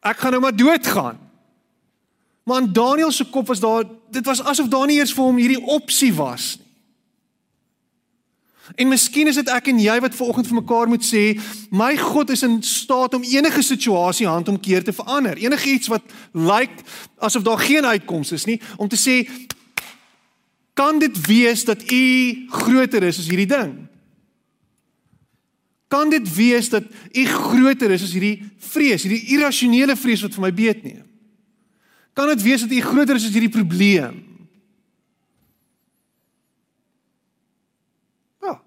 ek 0.01 0.17
gaan 0.17 0.31
nou 0.31 0.41
maar 0.41 0.55
doodgaan. 0.55 1.17
Maar 2.43 2.73
Daniël 2.73 3.11
se 3.11 3.25
kop 3.25 3.47
was 3.47 3.59
daar 3.59 3.83
dit 4.11 4.25
was 4.25 4.43
asof 4.43 4.67
daar 4.67 4.87
nie 4.87 4.97
eers 4.97 5.13
vir 5.13 5.23
hom 5.23 5.37
hierdie 5.37 5.65
opsie 5.65 6.13
was 6.13 6.57
nie. 6.57 6.69
En 8.75 8.87
miskien 8.87 9.27
is 9.27 9.37
dit 9.39 9.49
ek 9.49 9.71
en 9.71 9.79
jy 9.81 9.95
wat 10.03 10.15
vanoggend 10.15 10.49
vir 10.49 10.59
mekaar 10.59 10.89
moet 10.91 11.05
sê, 11.05 11.23
my 11.73 11.95
God 11.97 12.29
is 12.33 12.43
in 12.45 12.59
staat 12.65 13.15
om 13.17 13.25
enige 13.25 13.63
situasie 13.65 14.27
handomkeer 14.29 14.83
te 14.85 14.93
verander. 14.93 15.39
Enige 15.41 15.71
iets 15.73 15.89
wat 15.89 16.05
lyk 16.37 16.83
asof 17.17 17.45
daar 17.47 17.61
geen 17.63 17.85
uitkoms 17.85 18.31
is 18.35 18.45
nie, 18.45 18.59
om 18.77 18.89
te 18.89 18.99
sê 18.99 19.23
kan 20.77 20.99
dit 20.99 21.17
wees 21.27 21.65
dat 21.65 21.81
u 21.91 22.03
groter 22.61 23.03
is 23.03 23.19
as 23.19 23.27
hierdie 23.27 23.49
ding? 23.49 23.88
Kan 25.89 26.09
dit 26.09 26.35
wees 26.35 26.69
dat 26.69 26.85
u 27.11 27.25
groter 27.25 27.91
is 27.91 28.03
as 28.05 28.13
hierdie 28.13 28.45
vrees, 28.61 29.03
hierdie 29.07 29.33
irrasionele 29.33 29.95
vrees 29.97 30.21
wat 30.21 30.35
vir 30.37 30.43
my 30.45 30.51
beet 30.53 30.83
neem? 30.85 31.05
Kan 32.13 32.29
dit 32.29 32.43
wees 32.45 32.61
dat 32.61 32.75
u 32.77 32.81
groter 32.85 33.17
is 33.17 33.25
as 33.25 33.33
hierdie 33.33 33.49
probleem? 33.49 34.19
Ja. 38.45 38.59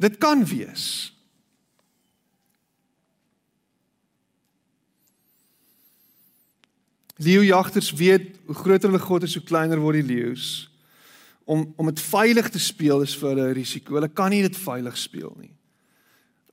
Dit 0.00 0.16
kan 0.24 0.46
wees. 0.48 0.88
Leeujagters 7.20 7.92
weet 7.92 8.40
hoe 8.48 8.56
groter 8.56 8.88
hulle 8.88 9.04
God 9.04 9.28
is, 9.28 9.36
hoe 9.36 9.44
kleiner 9.44 9.84
word 9.84 10.00
die 10.00 10.08
leeu's 10.14 10.69
om 11.50 11.66
om 11.76 11.90
dit 11.90 12.00
veilig 12.00 12.48
te 12.54 12.62
speel 12.62 13.02
is 13.02 13.16
vir 13.18 13.32
hulle 13.32 13.48
'n 13.50 13.58
risiko. 13.58 13.94
Hulle 13.98 14.08
kan 14.08 14.30
nie 14.30 14.42
dit 14.42 14.56
veilig 14.56 14.96
speel 14.96 15.34
nie. 15.40 15.54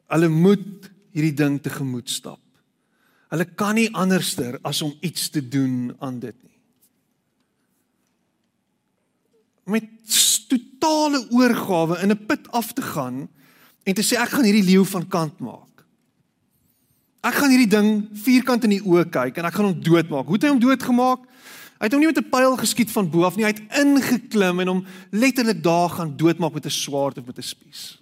Hulle 0.10 0.30
moet 0.30 0.90
hierdie 1.14 1.36
ding 1.36 1.62
te 1.62 1.70
gemoed 1.70 2.10
stap. 2.10 2.42
Hulle 3.30 3.46
kan 3.46 3.76
nie 3.76 3.94
anderster 3.94 4.60
as 4.64 4.82
om 4.82 4.94
iets 5.02 5.30
te 5.30 5.42
doen 5.42 5.96
aan 6.00 6.20
dit 6.20 6.36
nie. 6.44 6.58
Met 9.66 9.84
totale 10.48 11.28
oorgawe 11.30 12.00
in 12.02 12.12
'n 12.12 12.26
put 12.26 12.52
af 12.52 12.74
te 12.74 12.82
gaan 12.82 13.30
en 13.84 13.94
te 13.94 14.02
sê 14.02 14.18
ek 14.18 14.30
gaan 14.30 14.44
hierdie 14.44 14.70
leeu 14.72 14.86
van 14.86 15.08
kant 15.08 15.40
maak. 15.40 15.86
Ek 17.22 17.34
gaan 17.34 17.50
hierdie 17.50 17.70
ding 17.78 18.10
vierkant 18.14 18.64
in 18.64 18.70
die 18.70 18.86
oë 18.86 19.10
kyk 19.10 19.38
en 19.38 19.46
ek 19.46 19.54
gaan 19.54 19.66
hom 19.66 19.82
doodmaak. 19.82 20.26
Hoe 20.26 20.34
het 20.34 20.44
hy 20.44 20.50
hom 20.50 20.60
doodgemaak? 20.60 21.20
Hy 21.78 21.86
het 21.86 21.94
hom 21.94 22.02
nie 22.02 22.10
met 22.10 22.18
'n 22.18 22.30
pyl 22.30 22.58
geskiet 22.58 22.92
van 22.92 23.10
bo 23.10 23.24
af 23.24 23.36
nie, 23.36 23.46
hy 23.46 23.54
het 23.54 23.78
ingeklim 23.78 24.60
en 24.60 24.68
hom 24.68 24.86
letterlik 25.12 25.64
daar 25.64 25.90
gaan 25.90 26.18
doodmaak 26.18 26.54
met 26.54 26.66
'n 26.66 26.70
swaard 26.70 27.18
of 27.18 27.26
met 27.26 27.38
'n 27.38 27.42
spies. 27.42 28.00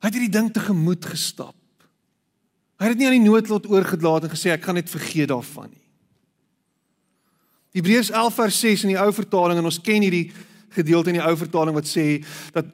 Hy 0.00 0.10
het 0.10 0.14
hierdie 0.14 0.38
ding 0.40 0.52
te 0.52 0.60
gemoed 0.60 1.04
gestap. 1.04 1.54
Hy 2.76 2.86
het 2.86 2.92
dit 2.92 2.98
nie 2.98 3.06
aan 3.06 3.22
die 3.22 3.30
noodlot 3.30 3.68
oorgelaat 3.70 4.24
en 4.24 4.30
gesê 4.30 4.50
ek 4.52 4.64
gaan 4.64 4.74
net 4.74 4.90
vergeet 4.90 5.28
daarvan 5.28 5.70
nie. 5.70 5.84
Hebreërs 7.72 8.10
11 8.10 8.34
vers 8.34 8.60
6 8.60 8.82
in 8.82 8.92
die 8.92 9.00
ou 9.00 9.12
vertaling 9.12 9.58
en 9.58 9.64
ons 9.64 9.80
ken 9.80 10.02
hierdie 10.02 10.32
gedeelte 10.68 11.08
in 11.08 11.18
die 11.18 11.24
ou 11.24 11.36
vertaling 11.36 11.74
wat 11.74 11.88
sê 11.88 12.24
dat 12.52 12.66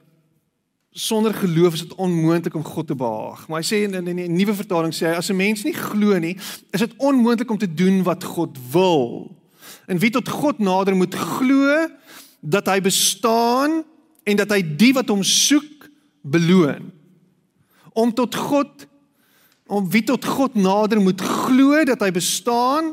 sonder 0.91 1.33
geloof 1.33 1.73
is 1.73 1.79
dit 1.79 1.95
onmoontlik 1.95 2.55
om 2.55 2.63
God 2.63 2.87
te 2.87 2.95
behaag. 2.95 3.47
Maar 3.47 3.61
hy 3.61 3.67
sê 3.67 3.83
in, 3.87 4.05
die 4.05 4.27
nuwe 4.27 4.55
vertaling 4.55 4.93
sê 4.95 5.07
hy 5.07 5.15
as 5.15 5.31
'n 5.31 5.35
mens 5.35 5.63
nie 5.63 5.73
glo 5.73 6.17
nie, 6.19 6.35
is 6.71 6.83
dit 6.83 6.93
onmoontlik 6.97 7.51
om 7.51 7.57
te 7.57 7.73
doen 7.73 8.03
wat 8.03 8.23
God 8.23 8.57
wil. 8.71 9.31
En 9.87 9.99
wie 9.99 10.09
tot 10.09 10.29
God 10.29 10.59
nader 10.59 10.95
moet 10.95 11.15
glo 11.15 11.87
dat 12.41 12.67
hy 12.67 12.81
bestaan 12.81 13.83
en 14.23 14.35
dat 14.35 14.49
hy 14.49 14.61
die 14.61 14.93
wat 14.93 15.07
hom 15.07 15.23
soek 15.23 15.89
beloon. 16.21 16.91
Om 17.93 18.13
tot 18.13 18.35
God 18.35 18.87
om 19.71 19.87
wie 19.89 20.03
tot 20.03 20.25
God 20.25 20.55
nader 20.59 20.99
moet 20.99 21.21
glo 21.21 21.83
dat 21.87 22.01
hy 22.03 22.11
bestaan 22.11 22.91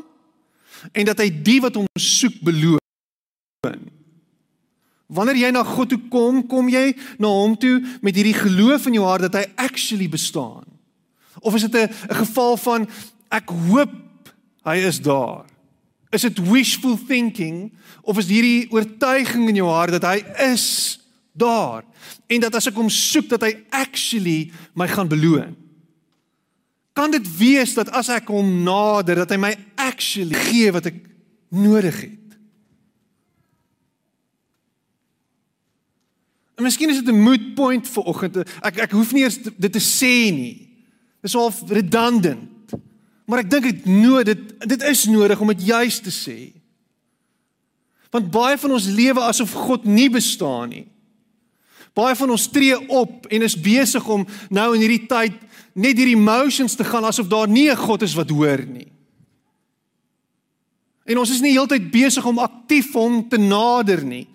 en 0.95 1.05
dat 1.05 1.19
hy 1.19 1.27
die 1.27 1.59
wat 1.59 1.75
hom 1.75 1.87
soek 1.99 2.39
beloon. 2.39 2.79
Wanneer 5.09 5.39
jy 5.41 5.49
na 5.53 5.63
God 5.65 5.89
toe 5.89 6.01
kom, 6.11 6.43
kom 6.45 6.67
jy 6.69 6.91
na 7.17 7.31
hom 7.33 7.55
toe 7.57 7.79
met 8.05 8.13
hierdie 8.13 8.37
geloof 8.37 8.85
in 8.89 8.99
jou 8.99 9.07
hart 9.07 9.25
dat 9.25 9.39
hy 9.39 9.45
actually 9.57 10.05
bestaan. 10.09 10.67
Of 11.41 11.55
is 11.57 11.65
dit 11.65 11.89
'n 11.89 12.15
geval 12.25 12.57
van 12.57 12.89
ek 13.31 13.49
hoop 13.49 13.93
hy 14.63 14.75
is 14.85 15.01
daar? 15.01 15.45
Is 16.11 16.21
dit 16.21 16.37
wishful 16.37 16.97
thinking 17.07 17.71
of 18.01 18.17
is 18.17 18.27
hierdie 18.27 18.69
oortuiging 18.71 19.49
in 19.49 19.55
jou 19.55 19.69
hart 19.69 19.97
dat 19.97 20.03
hy 20.03 20.23
is 20.53 20.99
daar 21.33 21.83
en 22.27 22.39
dat 22.39 22.55
as 22.55 22.67
ek 22.67 22.75
hom 22.75 22.89
soek 22.89 23.29
dat 23.29 23.41
hy 23.41 23.65
actually 23.69 24.51
my 24.73 24.87
gaan 24.87 25.07
beloon? 25.07 25.55
Kan 26.93 27.11
dit 27.11 27.37
wees 27.37 27.73
dat 27.73 27.89
as 27.89 28.09
ek 28.09 28.27
hom 28.27 28.63
nader 28.63 29.15
dat 29.15 29.29
hy 29.29 29.37
my 29.37 29.55
actually 29.75 30.35
gee 30.35 30.71
wat 30.71 30.85
ek 30.85 31.01
nodig 31.49 32.01
het? 32.01 32.18
En 36.59 36.65
miskien 36.67 36.89
is 36.91 36.99
dit 36.99 37.13
'n 37.13 37.21
moot 37.23 37.53
point 37.55 37.87
vir 37.87 38.03
oggend. 38.03 38.37
Ek 38.59 38.77
ek 38.77 38.91
hoef 38.91 39.13
nie 39.13 39.23
eers 39.23 39.39
dit 39.39 39.71
te 39.71 39.79
sê 39.79 40.27
nie. 40.31 40.67
Dis 41.21 41.35
al 41.35 41.53
redundant. 41.67 42.49
Maar 43.25 43.39
ek 43.39 43.49
dink 43.49 43.63
dit 43.63 43.85
nood 43.85 44.25
dit 44.25 44.67
dit 44.67 44.83
is 44.83 45.05
nodig 45.05 45.39
om 45.39 45.47
dit 45.47 45.61
juis 45.61 45.99
te 45.99 46.11
sê. 46.11 46.51
Want 48.11 48.31
baie 48.31 48.57
van 48.57 48.71
ons 48.71 48.85
lewe 48.85 49.19
asof 49.19 49.53
God 49.53 49.85
nie 49.85 50.09
bestaan 50.09 50.69
nie. 50.69 50.87
Baie 51.93 52.15
van 52.15 52.29
ons 52.29 52.47
tree 52.47 52.89
op 52.89 53.25
en 53.25 53.41
is 53.41 53.61
besig 53.61 54.07
om 54.07 54.27
nou 54.49 54.75
in 54.75 54.81
hierdie 54.81 55.07
tyd 55.07 55.33
net 55.73 55.97
hierdie 55.97 56.17
emotions 56.17 56.75
te 56.75 56.83
gaan 56.83 57.05
asof 57.05 57.27
daar 57.27 57.47
nie 57.47 57.69
'n 57.71 57.75
God 57.75 58.01
is 58.01 58.13
wat 58.13 58.29
hoor 58.29 58.65
nie. 58.65 58.91
En 61.05 61.17
ons 61.17 61.29
is 61.29 61.41
nie 61.41 61.51
heeltyd 61.51 61.91
besig 61.91 62.25
om 62.25 62.37
aktief 62.39 62.93
hom 62.93 63.29
te 63.29 63.37
nader 63.37 64.03
nie. 64.03 64.27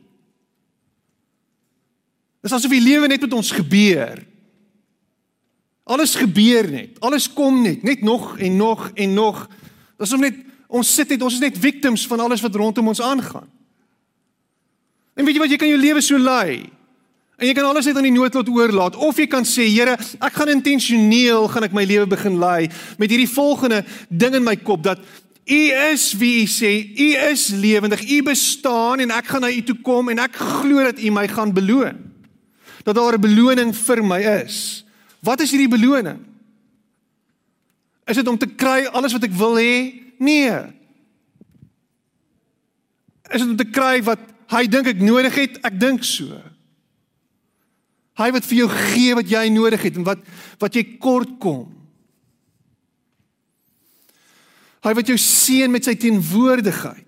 Dis 2.44 2.52
asof 2.52 2.72
die 2.74 2.84
lewe 2.84 3.08
net 3.08 3.22
met 3.24 3.32
ons 3.32 3.54
gebeur. 3.56 4.20
Alles 5.88 6.12
gebeur 6.16 6.68
net. 6.68 7.00
Alles 7.04 7.24
kom 7.32 7.62
net, 7.64 7.82
net 7.82 8.04
nog 8.04 8.34
en 8.36 8.56
nog 8.56 8.90
en 8.94 9.16
nog. 9.16 9.46
Dis 10.00 10.12
of 10.12 10.20
net 10.20 10.42
ons 10.68 10.94
sit 10.94 11.08
net, 11.08 11.22
ons 11.24 11.36
is 11.36 11.40
net 11.40 11.56
victims 11.60 12.04
van 12.10 12.20
alles 12.20 12.42
wat 12.44 12.56
rondom 12.58 12.90
ons 12.92 13.00
aangaan. 13.00 13.48
En 15.14 15.24
weet 15.24 15.36
jy 15.36 15.42
wat, 15.44 15.52
jy 15.54 15.60
kan 15.60 15.70
jou 15.70 15.80
lewe 15.80 16.02
so 16.04 16.20
lei. 16.20 16.64
En 17.38 17.48
jy 17.48 17.54
kan 17.56 17.66
alles 17.68 17.88
net 17.88 17.96
aan 17.96 18.08
die 18.08 18.14
noodlot 18.14 18.48
oorlaat 18.52 18.96
of 19.00 19.16
jy 19.18 19.26
kan 19.30 19.46
sê, 19.48 19.66
Here, 19.70 19.96
ek 19.96 20.36
gaan 20.36 20.52
intentioneel 20.52 21.48
gaan 21.50 21.66
ek 21.66 21.74
my 21.74 21.86
lewe 21.88 22.06
begin 22.10 22.36
lei 22.42 22.68
met 23.00 23.10
hierdie 23.10 23.30
volgende 23.30 23.82
ding 24.08 24.36
in 24.38 24.44
my 24.46 24.54
kop 24.60 24.84
dat 24.84 25.00
U 25.44 25.60
is 25.90 26.06
wie 26.16 26.44
U 26.44 26.46
sê, 26.48 26.72
U 26.94 27.08
is 27.32 27.48
lewendig, 27.52 28.04
U 28.06 28.20
bestaan 28.28 29.02
en 29.04 29.12
ek 29.16 29.32
gaan 29.32 29.44
na 29.44 29.50
U 29.52 29.62
toe 29.66 29.76
kom 29.84 30.12
en 30.12 30.22
ek 30.24 30.38
glo 30.38 30.86
dat 30.86 31.02
U 31.02 31.14
my 31.14 31.26
gaan 31.32 31.54
beloon 31.56 32.03
dat 32.84 32.94
daar 32.94 33.16
'n 33.16 33.20
beloning 33.20 33.74
vir 33.76 34.04
my 34.04 34.20
is. 34.44 34.84
Wat 35.20 35.40
is 35.40 35.50
hierdie 35.50 35.68
beloning? 35.68 36.20
Is 38.04 38.16
dit 38.16 38.28
om 38.28 38.38
te 38.38 38.46
kry 38.46 38.84
alles 38.84 39.12
wat 39.12 39.24
ek 39.24 39.32
wil 39.32 39.56
hê? 39.56 39.94
Nee. 40.18 40.52
Is 43.32 43.40
dit 43.40 43.48
om 43.48 43.56
te 43.56 43.70
kry 43.70 44.02
wat 44.02 44.20
hy 44.52 44.66
dink 44.68 44.86
ek 44.86 45.00
nodig 45.00 45.34
het? 45.34 45.56
Ek 45.64 45.80
dink 45.80 46.04
so. 46.04 46.36
Hy 48.20 48.28
wat 48.30 48.44
vir 48.46 48.60
jou 48.62 48.68
gee 48.68 49.14
wat 49.14 49.30
jy 49.30 49.48
nodig 49.50 49.82
het 49.82 49.96
en 49.98 50.06
wat 50.06 50.20
wat 50.62 50.76
jy 50.76 50.84
kort 51.02 51.38
kom. 51.42 51.64
Hy 54.84 54.92
wat 54.92 55.08
jou 55.08 55.16
seën 55.18 55.72
met 55.72 55.84
sy 55.84 55.96
teenwoordigheid. 55.96 57.03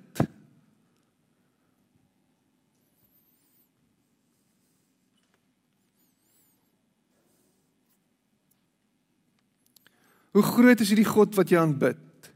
Hoe 10.37 10.45
groot 10.45 10.81
is 10.85 10.91
hierdie 10.93 11.09
God 11.09 11.33
wat 11.39 11.49
jy 11.49 11.57
aanbid? 11.57 12.29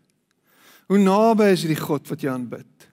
Hoe 0.88 0.98
naby 0.98 1.50
is 1.52 1.66
hierdie 1.66 1.82
God 1.82 2.06
wat 2.08 2.22
jy 2.24 2.30
aanbid? 2.32 2.86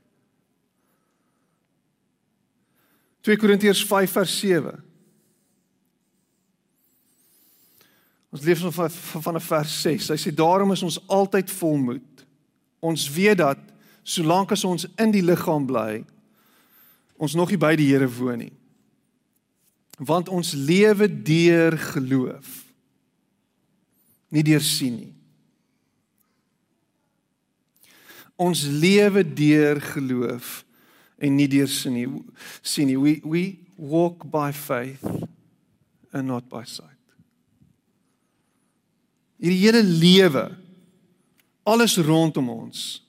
2 3.23 3.39
Korintiërs 3.39 3.85
5 3.87 4.17
vers 4.19 4.33
7. 4.41 4.75
Ons 8.35 8.43
lees 8.43 8.65
van 8.67 8.91
van 8.91 9.39
'n 9.39 9.45
vers 9.47 9.79
6. 9.81 10.11
Hy 10.11 10.19
sê 10.19 10.35
daarom 10.35 10.75
is 10.75 10.83
ons 10.83 10.99
altyd 11.07 11.51
volmoed. 11.51 12.25
Ons 12.79 13.07
weet 13.09 13.37
dat 13.37 13.59
solank 14.03 14.51
as 14.51 14.63
ons 14.63 14.87
in 14.97 15.11
die 15.11 15.23
liggaam 15.23 15.65
bly, 15.65 16.03
ons 17.15 17.33
nog 17.33 17.49
nie 17.49 17.57
by 17.57 17.75
die 17.75 17.87
Here 17.87 18.11
woon 18.11 18.37
nie. 18.37 18.53
Want 19.97 20.29
ons 20.29 20.53
lewe 20.53 21.07
deur 21.07 21.77
geloof 21.77 22.66
nie 24.33 24.43
deur 24.43 24.63
sien 24.63 24.95
nie. 24.95 25.13
Ons 28.37 28.65
lewe 28.69 29.23
deur 29.25 29.81
geloof 29.81 30.61
en 31.17 31.35
nie 31.35 31.47
deur 31.49 31.69
sien 31.71 31.95
nie. 31.97 32.07
Sien 32.61 32.89
nie. 32.89 32.99
We 32.99 33.17
we 33.25 33.43
walk 33.77 34.25
by 34.29 34.51
faith 34.51 35.05
and 36.11 36.27
not 36.27 36.49
by 36.49 36.63
sight. 36.65 36.93
Hierdie 39.37 39.61
hele 39.65 39.83
lewe 39.83 40.47
alles 41.67 41.97
rondom 41.97 42.49
ons 42.49 43.03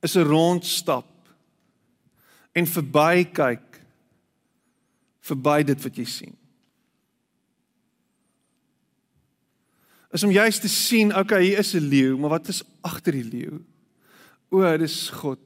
is 0.00 0.16
'n 0.16 0.24
rondstap 0.24 1.10
en 2.52 2.66
verby 2.66 3.24
kyk 3.32 3.80
verby 5.20 5.64
dit 5.64 5.82
wat 5.82 5.96
jy 5.96 6.04
sien. 6.04 6.36
Is 10.14 10.22
om 10.22 10.30
juist 10.30 10.62
te 10.62 10.70
sien, 10.70 11.10
okay, 11.16 11.42
hier 11.42 11.58
is 11.58 11.74
'n 11.74 11.88
leeu, 11.90 12.16
maar 12.16 12.30
wat 12.30 12.48
is 12.48 12.62
agter 12.80 13.12
die 13.12 13.24
leeu? 13.24 13.64
O, 14.48 14.76
dis 14.78 15.10
God. 15.10 15.42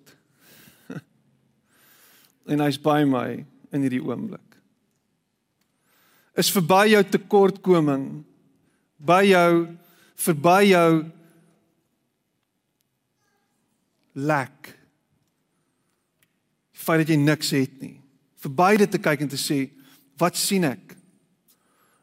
en 2.53 2.61
hy's 2.61 2.77
by 2.77 3.05
my 3.09 3.47
in 3.73 3.81
hierdie 3.81 4.05
oomblik. 4.05 4.59
Is 6.37 6.53
verby 6.53 6.91
jou 6.93 7.03
tekortkoming, 7.05 8.25
by 8.97 9.23
jou 9.25 9.77
verby 10.15 10.69
jou 10.69 11.07
lack. 14.13 14.75
Feit 16.73 17.07
dat 17.07 17.09
jy 17.09 17.17
niks 17.17 17.51
het 17.57 17.81
nie. 17.81 17.97
Verby 18.37 18.77
dit 18.77 18.91
te 18.91 18.99
kyk 18.99 19.25
en 19.25 19.33
te 19.33 19.41
sê, 19.41 19.71
wat 20.19 20.37
sien 20.37 20.65
ek? 20.65 20.93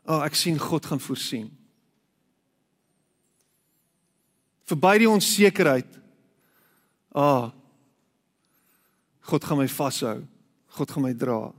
O, 0.05 0.17
oh, 0.17 0.25
ek 0.25 0.35
sien 0.35 0.57
God 0.57 0.85
gaan 0.85 0.99
voorsien 0.99 1.51
verby 4.69 4.97
die 5.03 5.09
onsekerheid. 5.09 5.99
Ah. 7.15 7.51
God 9.25 9.45
gaan 9.45 9.61
my 9.61 9.67
vashou. 9.69 10.23
God 10.77 10.91
gaan 10.91 11.05
my 11.05 11.13
dra. 11.13 11.53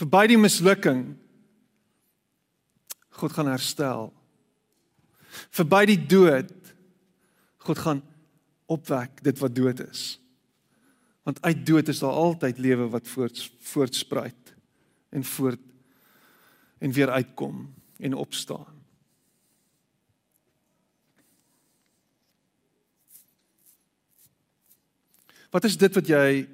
Verby 0.00 0.26
die 0.32 0.40
mislukking. 0.40 1.04
God 3.20 3.36
gaan 3.36 3.52
herstel. 3.52 4.10
Verby 5.54 5.84
die 5.92 6.00
dood. 6.00 6.52
God 7.62 7.78
gaan 7.78 8.02
opwek 8.72 9.22
dit 9.24 9.38
wat 9.38 9.54
dood 9.54 9.80
is. 9.84 10.16
Want 11.22 11.38
uit 11.46 11.66
dood 11.66 11.88
is 11.88 12.02
daar 12.02 12.18
altyd 12.18 12.58
lewe 12.58 12.88
wat 12.90 13.08
voort 13.08 13.38
voortspruit 13.72 14.54
en 15.14 15.24
voort 15.24 15.60
en 16.82 16.92
weer 16.92 17.10
uitkom 17.10 17.68
en 18.02 18.14
opstaan. 18.14 18.81
Wat 25.52 25.68
is 25.68 25.76
dit 25.76 25.92
wat 25.94 26.08
jy 26.08 26.48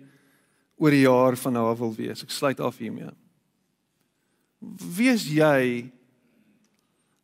oor 0.79 0.95
die 0.95 1.05
jaar 1.05 1.39
van 1.39 1.55
nou 1.55 1.67
wil 1.79 1.95
wees? 1.95 2.25
Ek 2.27 2.35
sluit 2.35 2.61
af 2.61 2.81
hiermee. 2.83 3.11
Wie 4.99 5.11
is 5.13 5.29
jy 5.31 5.87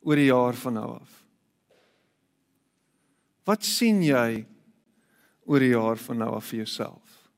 oor 0.07 0.21
die 0.21 0.31
jaar 0.31 0.55
van 0.59 0.79
nou 0.79 0.89
af? 1.01 1.21
Wat 3.45 3.67
sien 3.67 4.01
jy 4.03 4.45
oor 5.45 5.61
'n 5.61 5.75
jaar 5.75 5.97
van 5.97 6.19
nou 6.19 6.35
af 6.35 6.47
vir 6.47 6.65
jouself? 6.65 7.31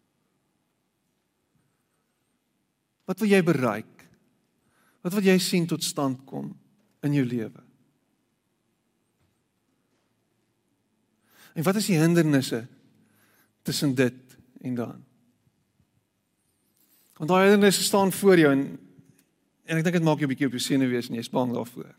Wat 3.07 3.18
wil 3.18 3.29
jy 3.29 3.42
bereik? 3.42 4.09
Wat 5.03 5.12
wil 5.12 5.22
jy 5.22 5.38
sien 5.38 5.66
tot 5.66 5.83
stand 5.83 6.25
kom 6.27 6.57
in 7.03 7.14
jou 7.14 7.25
lewe? 7.25 7.62
En 11.55 11.62
wat 11.62 11.77
is 11.77 11.87
die 11.87 11.99
hindernisse 11.99 12.66
tussen 13.62 13.94
dit 13.94 14.26
en 14.61 14.75
dan? 14.75 15.05
Want 17.16 17.31
daai 17.31 17.49
hindernisse 17.49 17.83
staan 17.83 18.12
voor 18.12 18.38
jou 18.38 18.53
en 18.53 18.66
en 19.66 19.81
ek 19.81 19.83
dink 19.83 19.97
dit 19.99 20.05
maak 20.07 20.21
jou 20.21 20.29
'n 20.29 20.31
bietjie 20.31 20.47
op 20.47 20.55
jou 20.55 20.62
senuwees 20.62 21.09
en 21.09 21.16
jy's 21.16 21.31
bang 21.31 21.53
daarvoor. 21.53 21.95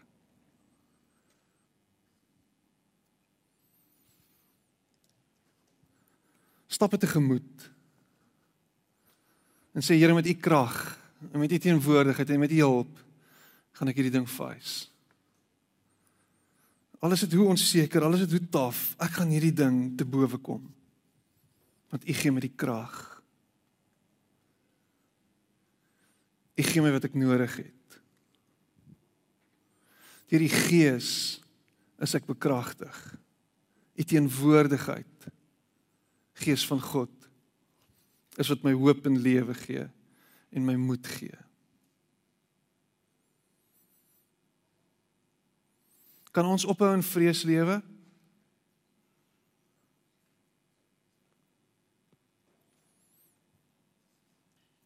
Stap 6.67 6.91
dit 6.91 6.99
tegemoet. 6.99 7.71
En 9.73 9.81
sê 9.81 9.97
Here 9.97 10.13
met 10.13 10.27
u 10.27 10.33
krag 10.33 10.99
en 11.31 11.39
met 11.39 11.51
u 11.51 11.57
teenwoordigheid 11.57 12.29
en 12.29 12.39
met 12.39 12.51
u 12.51 12.59
hulp 12.59 12.97
gaan 13.71 13.87
ek 13.87 13.95
hierdie 13.95 14.13
ding 14.13 14.29
face. 14.29 14.87
Alles 16.99 17.23
is 17.23 17.33
hoe 17.33 17.47
onseker, 17.47 18.03
alles 18.03 18.25
is 18.25 18.31
hoe 18.31 18.49
taaf. 18.49 18.95
Ek 18.97 19.19
gaan 19.19 19.29
hierdie 19.29 19.53
ding 19.53 19.97
te 19.97 20.05
bowe 20.05 20.37
kom. 20.37 20.63
Want 21.91 22.07
U 22.07 22.13
gee 22.13 22.31
my 22.31 22.43
die 22.43 22.53
krag. 22.55 22.95
U 26.57 26.65
gee 26.65 26.83
my 26.83 26.91
wat 26.95 27.07
ek 27.07 27.15
nodig 27.17 27.55
het. 27.61 27.99
Deur 30.27 30.43
die 30.43 30.51
Gees 30.51 31.11
is 32.03 32.15
ek 32.17 32.27
bekragtig. 32.27 32.95
U 33.97 34.03
teenwoordigheid 34.03 35.29
Gees 36.37 36.67
van 36.69 36.81
God 36.81 37.13
is 38.37 38.49
wat 38.51 38.61
my 38.61 38.75
hoop 38.77 39.05
en 39.09 39.17
lewe 39.17 39.55
gee 39.57 39.87
en 40.53 40.65
my 40.65 40.75
moed 40.77 41.07
gee. 41.17 41.33
Kan 46.31 46.45
ons 46.45 46.67
ophou 46.69 46.91
in 46.93 47.01
vrees 47.01 47.41
lewe? 47.49 47.79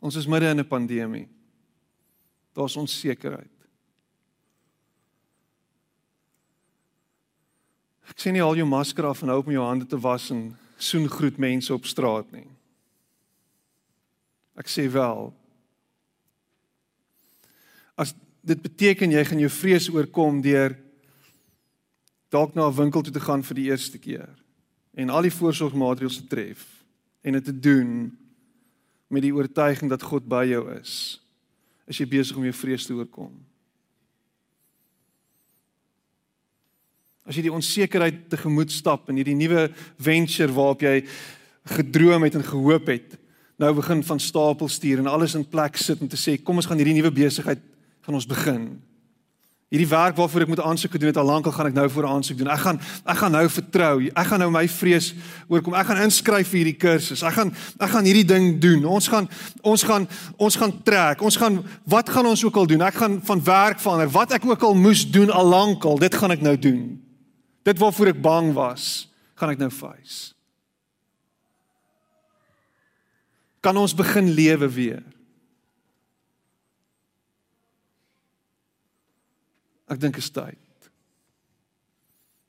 Ons 0.02 0.18
is 0.18 0.28
midde 0.28 0.50
in 0.50 0.60
'n 0.60 0.68
pandemie. 0.68 1.28
Daar's 2.54 2.76
onsekerheid. 2.76 3.50
Ek 8.10 8.20
sien 8.20 8.34
nie 8.34 8.44
al 8.44 8.56
jou 8.56 8.68
masker 8.68 9.06
af 9.06 9.22
en 9.22 9.30
hou 9.32 9.40
op 9.40 9.48
om 9.48 9.54
jou 9.56 9.66
hande 9.66 9.86
te 9.86 10.00
was 10.00 10.30
en 10.34 10.58
soen 10.78 11.08
groet 11.10 11.38
mense 11.38 11.74
op 11.74 11.86
straat 11.86 12.32
nie. 12.32 12.48
Ek 14.58 14.68
sê 14.68 14.90
wel. 14.92 15.32
As 17.96 18.14
dit 18.42 18.62
beteken 18.62 19.12
jy 19.12 19.24
gaan 19.26 19.40
jou 19.40 19.50
vrees 19.50 19.90
oorkom 19.90 20.42
deur 20.42 20.76
dalk 22.30 22.56
na 22.56 22.68
'n 22.68 22.76
winkel 22.76 23.02
toe 23.02 23.14
te 23.14 23.20
gaan 23.20 23.44
vir 23.44 23.56
die 23.56 23.70
eerste 23.70 23.98
keer 23.98 24.30
en 24.94 25.10
al 25.10 25.22
die 25.22 25.38
voorsorgmaatreëls 25.40 26.18
te 26.18 26.28
tref 26.28 26.66
en 27.22 27.34
dit 27.34 27.46
te 27.46 27.60
doen 27.60 28.18
met 29.12 29.26
die 29.26 29.34
oortuiging 29.36 29.92
dat 29.92 30.04
God 30.08 30.28
by 30.30 30.46
jou 30.50 30.66
is, 30.74 31.20
is 31.90 32.00
jy 32.00 32.08
besig 32.10 32.38
om 32.40 32.46
jou 32.48 32.56
vrees 32.56 32.88
te 32.88 32.96
oorkom. 32.96 33.34
As 37.28 37.38
jy 37.38 37.46
die 37.46 37.54
onsekerheid 37.54 38.24
tegemoet 38.32 38.72
stap 38.74 39.12
in 39.12 39.20
hierdie 39.22 39.38
nuwe 39.38 39.68
venture 40.02 40.52
waarop 40.56 40.86
jy 40.88 40.96
gedroom 41.78 42.26
het 42.26 42.38
en 42.40 42.48
gehoop 42.48 42.90
het, 42.90 43.18
nou 43.62 43.70
begin 43.78 44.02
van 44.04 44.20
stapel 44.20 44.72
stuur 44.72 45.04
en 45.04 45.12
alles 45.12 45.36
in 45.38 45.46
plek 45.46 45.78
sit 45.78 46.02
om 46.02 46.10
te 46.10 46.18
sê 46.18 46.40
kom 46.42 46.58
ons 46.58 46.66
gaan 46.66 46.80
hierdie 46.82 46.98
nuwe 46.98 47.14
besigheid 47.14 47.62
gaan 48.02 48.18
ons 48.18 48.26
begin. 48.26 48.66
Hierdie 49.72 49.88
werk 49.88 50.18
waarvoor 50.20 50.44
ek 50.44 50.50
moet 50.52 50.60
aansoek 50.68 50.98
doen 51.00 51.08
het 51.14 51.18
al 51.22 51.30
lank 51.30 51.46
al 51.48 51.54
gaan 51.56 51.70
ek 51.70 51.76
nou 51.78 51.86
voor 51.94 52.06
aansoek 52.10 52.42
doen. 52.42 52.50
Ek 52.52 52.60
gaan 52.60 52.80
ek 53.08 53.20
gaan 53.22 53.32
nou 53.32 53.44
vertrou. 53.48 53.94
Ek 54.10 54.28
gaan 54.28 54.42
nou 54.44 54.50
my 54.52 54.66
vrees 54.68 55.14
oorkom. 55.48 55.78
Ek 55.80 55.88
gaan 55.88 56.02
inskryf 56.04 56.50
vir 56.52 56.60
hierdie 56.60 56.76
kursus. 56.76 57.24
Ek 57.24 57.38
gaan 57.38 57.54
ek 57.80 57.94
gaan 57.94 58.10
hierdie 58.10 58.26
ding 58.28 58.50
doen. 58.60 58.84
Ons 58.84 59.08
gaan 59.08 59.30
ons 59.64 59.86
gaan 59.88 60.10
ons 60.36 60.60
gaan 60.60 60.76
trek. 60.84 61.24
Ons 61.24 61.40
gaan 61.40 61.62
wat 61.88 62.12
gaan 62.12 62.28
ons 62.28 62.44
ook 62.44 62.60
al 62.60 62.68
doen? 62.68 62.84
Ek 62.84 63.00
gaan 63.00 63.16
van 63.30 63.46
werk 63.48 63.80
verander. 63.80 64.12
Wat 64.12 64.36
ek 64.36 64.50
ook 64.50 64.68
al 64.68 64.76
moes 64.76 65.06
doen 65.08 65.32
al 65.32 65.48
lank 65.48 65.88
al, 65.88 66.04
dit 66.04 66.20
gaan 66.20 66.36
ek 66.36 66.44
nou 66.44 66.58
doen. 66.60 66.84
Dit 67.64 67.80
waarvoor 67.80 68.12
ek 68.12 68.22
bang 68.28 68.52
was, 68.58 69.08
gaan 69.40 69.56
ek 69.56 69.64
nou 69.64 69.72
face. 69.72 70.34
Kan 73.64 73.80
ons 73.80 73.96
begin 73.96 74.34
lewe 74.36 74.68
weer? 74.68 75.04
Ek 79.92 80.00
dink 80.00 80.18
is 80.22 80.32
tyd. 80.32 80.90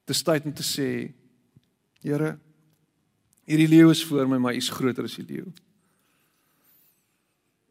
Dis 0.06 0.22
tyd 0.22 0.46
om 0.46 0.54
te 0.54 0.66
sê 0.66 0.88
Here, 2.02 2.32
hierdie 3.46 3.68
leeu 3.70 3.92
is 3.92 4.00
voor 4.02 4.26
my, 4.26 4.40
maar 4.42 4.56
is 4.58 4.72
groter 4.74 5.06
as 5.06 5.14
die 5.20 5.26
leeu. 5.28 5.52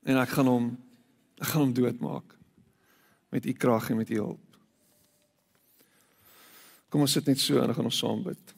En 0.07 0.21
ek 0.21 0.31
gaan 0.37 0.47
hom 0.47 0.69
ek 1.41 1.49
gaan 1.49 1.65
hom 1.65 1.73
doodmaak 1.75 2.37
met 3.33 3.47
U 3.49 3.53
krag 3.57 3.89
en 3.91 3.99
met 3.99 4.13
U 4.13 4.19
hulp. 4.21 4.57
Kom 6.91 7.03
ons 7.03 7.15
sit 7.17 7.27
net 7.27 7.39
so 7.41 7.59
en 7.59 7.67
dan 7.67 7.75
gaan 7.75 7.89
ons 7.89 7.99
saam 8.03 8.23
bid. 8.23 8.55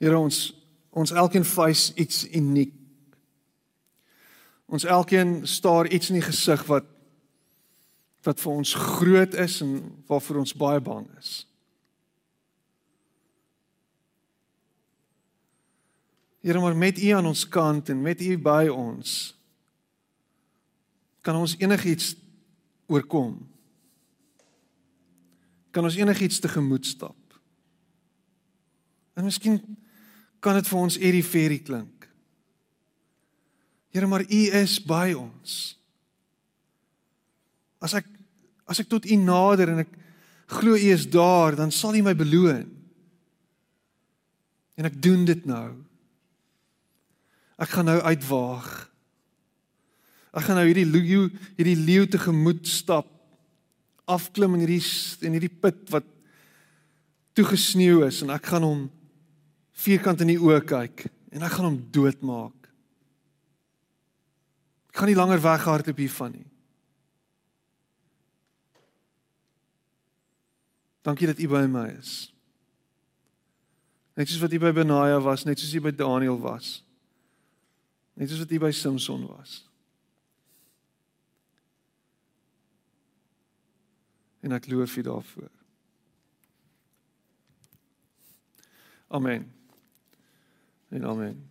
Here 0.00 0.16
ons 0.16 0.42
ons 0.96 1.12
elkeen 1.12 1.44
face 1.46 1.92
iets 2.00 2.24
uniek 2.32 2.79
Ons 4.70 4.86
elkeen 4.86 5.40
staar 5.50 5.88
iets 5.90 6.12
in 6.12 6.20
die 6.20 6.26
gesig 6.26 6.64
wat 6.70 6.86
wat 8.20 8.36
vir 8.36 8.52
ons 8.52 8.74
groot 8.76 9.34
is 9.40 9.54
en 9.64 9.78
waarvoor 10.06 10.42
ons 10.42 10.52
baie 10.52 10.80
bang 10.84 11.06
is. 11.16 11.46
Here 16.44 16.60
maar 16.60 16.76
met 16.76 17.00
U 17.00 17.08
aan 17.16 17.26
ons 17.26 17.46
kant 17.48 17.88
en 17.88 18.02
met 18.02 18.20
U 18.20 18.36
by 18.38 18.68
ons 18.68 19.14
kan 21.20 21.36
ons 21.36 21.56
enigiets 21.60 22.14
oorkom. 22.88 23.34
Kan 25.70 25.84
ons 25.84 25.96
enigiets 25.96 26.40
tegemoet 26.40 26.86
stap. 26.86 27.16
En 29.14 29.24
miskien 29.24 29.60
kan 30.40 30.56
dit 30.56 30.68
vir 30.68 30.80
ons 30.80 30.96
eerie 31.00 31.24
fairy 31.24 31.58
klink. 31.60 31.99
Here, 33.90 34.06
maar 34.06 34.22
U 34.22 34.42
is 34.60 34.78
by 34.82 35.12
ons. 35.18 35.74
As 37.82 37.96
ek 37.98 38.06
as 38.70 38.78
ek 38.78 38.90
tot 38.90 39.06
U 39.08 39.16
nader 39.18 39.72
en 39.72 39.82
ek 39.82 39.94
glo 40.60 40.76
U 40.78 40.90
is 40.94 41.08
daar, 41.10 41.56
dan 41.58 41.72
sal 41.74 41.96
U 41.98 42.04
my 42.06 42.14
beloon. 42.14 42.68
En 44.78 44.86
ek 44.86 45.00
doen 45.02 45.24
dit 45.26 45.42
nou. 45.48 45.74
Ek 47.60 47.72
gaan 47.74 47.90
nou 47.90 47.98
uitwaag. 47.98 48.68
Ek 50.30 50.46
gaan 50.46 50.60
nou 50.60 50.68
hierdie 50.68 50.86
leeu 50.86 51.26
hierdie 51.58 51.80
leeu 51.80 52.06
te 52.06 52.20
gemoed 52.22 52.62
stap. 52.70 53.10
Afklim 54.06 54.54
in 54.56 54.64
hierdie 54.64 54.84
in 55.26 55.34
hierdie 55.34 55.50
put 55.50 55.82
wat 55.90 56.06
toegesneeu 57.34 58.04
is 58.06 58.22
en 58.24 58.32
ek 58.34 58.48
gaan 58.52 58.66
hom 58.66 58.86
vierkant 59.80 60.22
in 60.22 60.34
die 60.34 60.40
oë 60.40 60.62
kyk 60.66 61.08
en 61.34 61.44
ek 61.46 61.56
gaan 61.56 61.72
hom 61.72 61.82
doodmaak. 61.94 62.59
Ek 64.90 64.98
gaan 64.98 65.10
nie 65.10 65.18
langer 65.18 65.38
weghardloop 65.42 66.02
hiervan 66.02 66.34
nie. 66.34 66.46
Dankie 71.06 71.30
dat 71.30 71.38
U 71.38 71.48
by 71.48 71.64
my 71.70 71.86
is. 71.94 72.28
Net 74.18 74.28
soos 74.28 74.42
wat 74.42 74.52
U 74.52 74.58
by 74.60 74.72
Benaja 74.76 75.20
was, 75.22 75.46
net 75.46 75.62
soos 75.62 75.72
U 75.78 75.80
by 75.80 75.94
Daniel 75.94 76.36
was. 76.42 76.80
Net 78.18 78.28
soos 78.28 78.42
wat 78.42 78.52
U 78.52 78.58
by 78.60 78.72
Samson 78.74 79.24
was. 79.30 79.62
En 84.42 84.52
ek 84.56 84.68
loof 84.72 84.96
U 84.96 85.06
daarvoor. 85.06 85.48
Amen. 89.10 89.52
En 90.90 91.04
amen. 91.04 91.49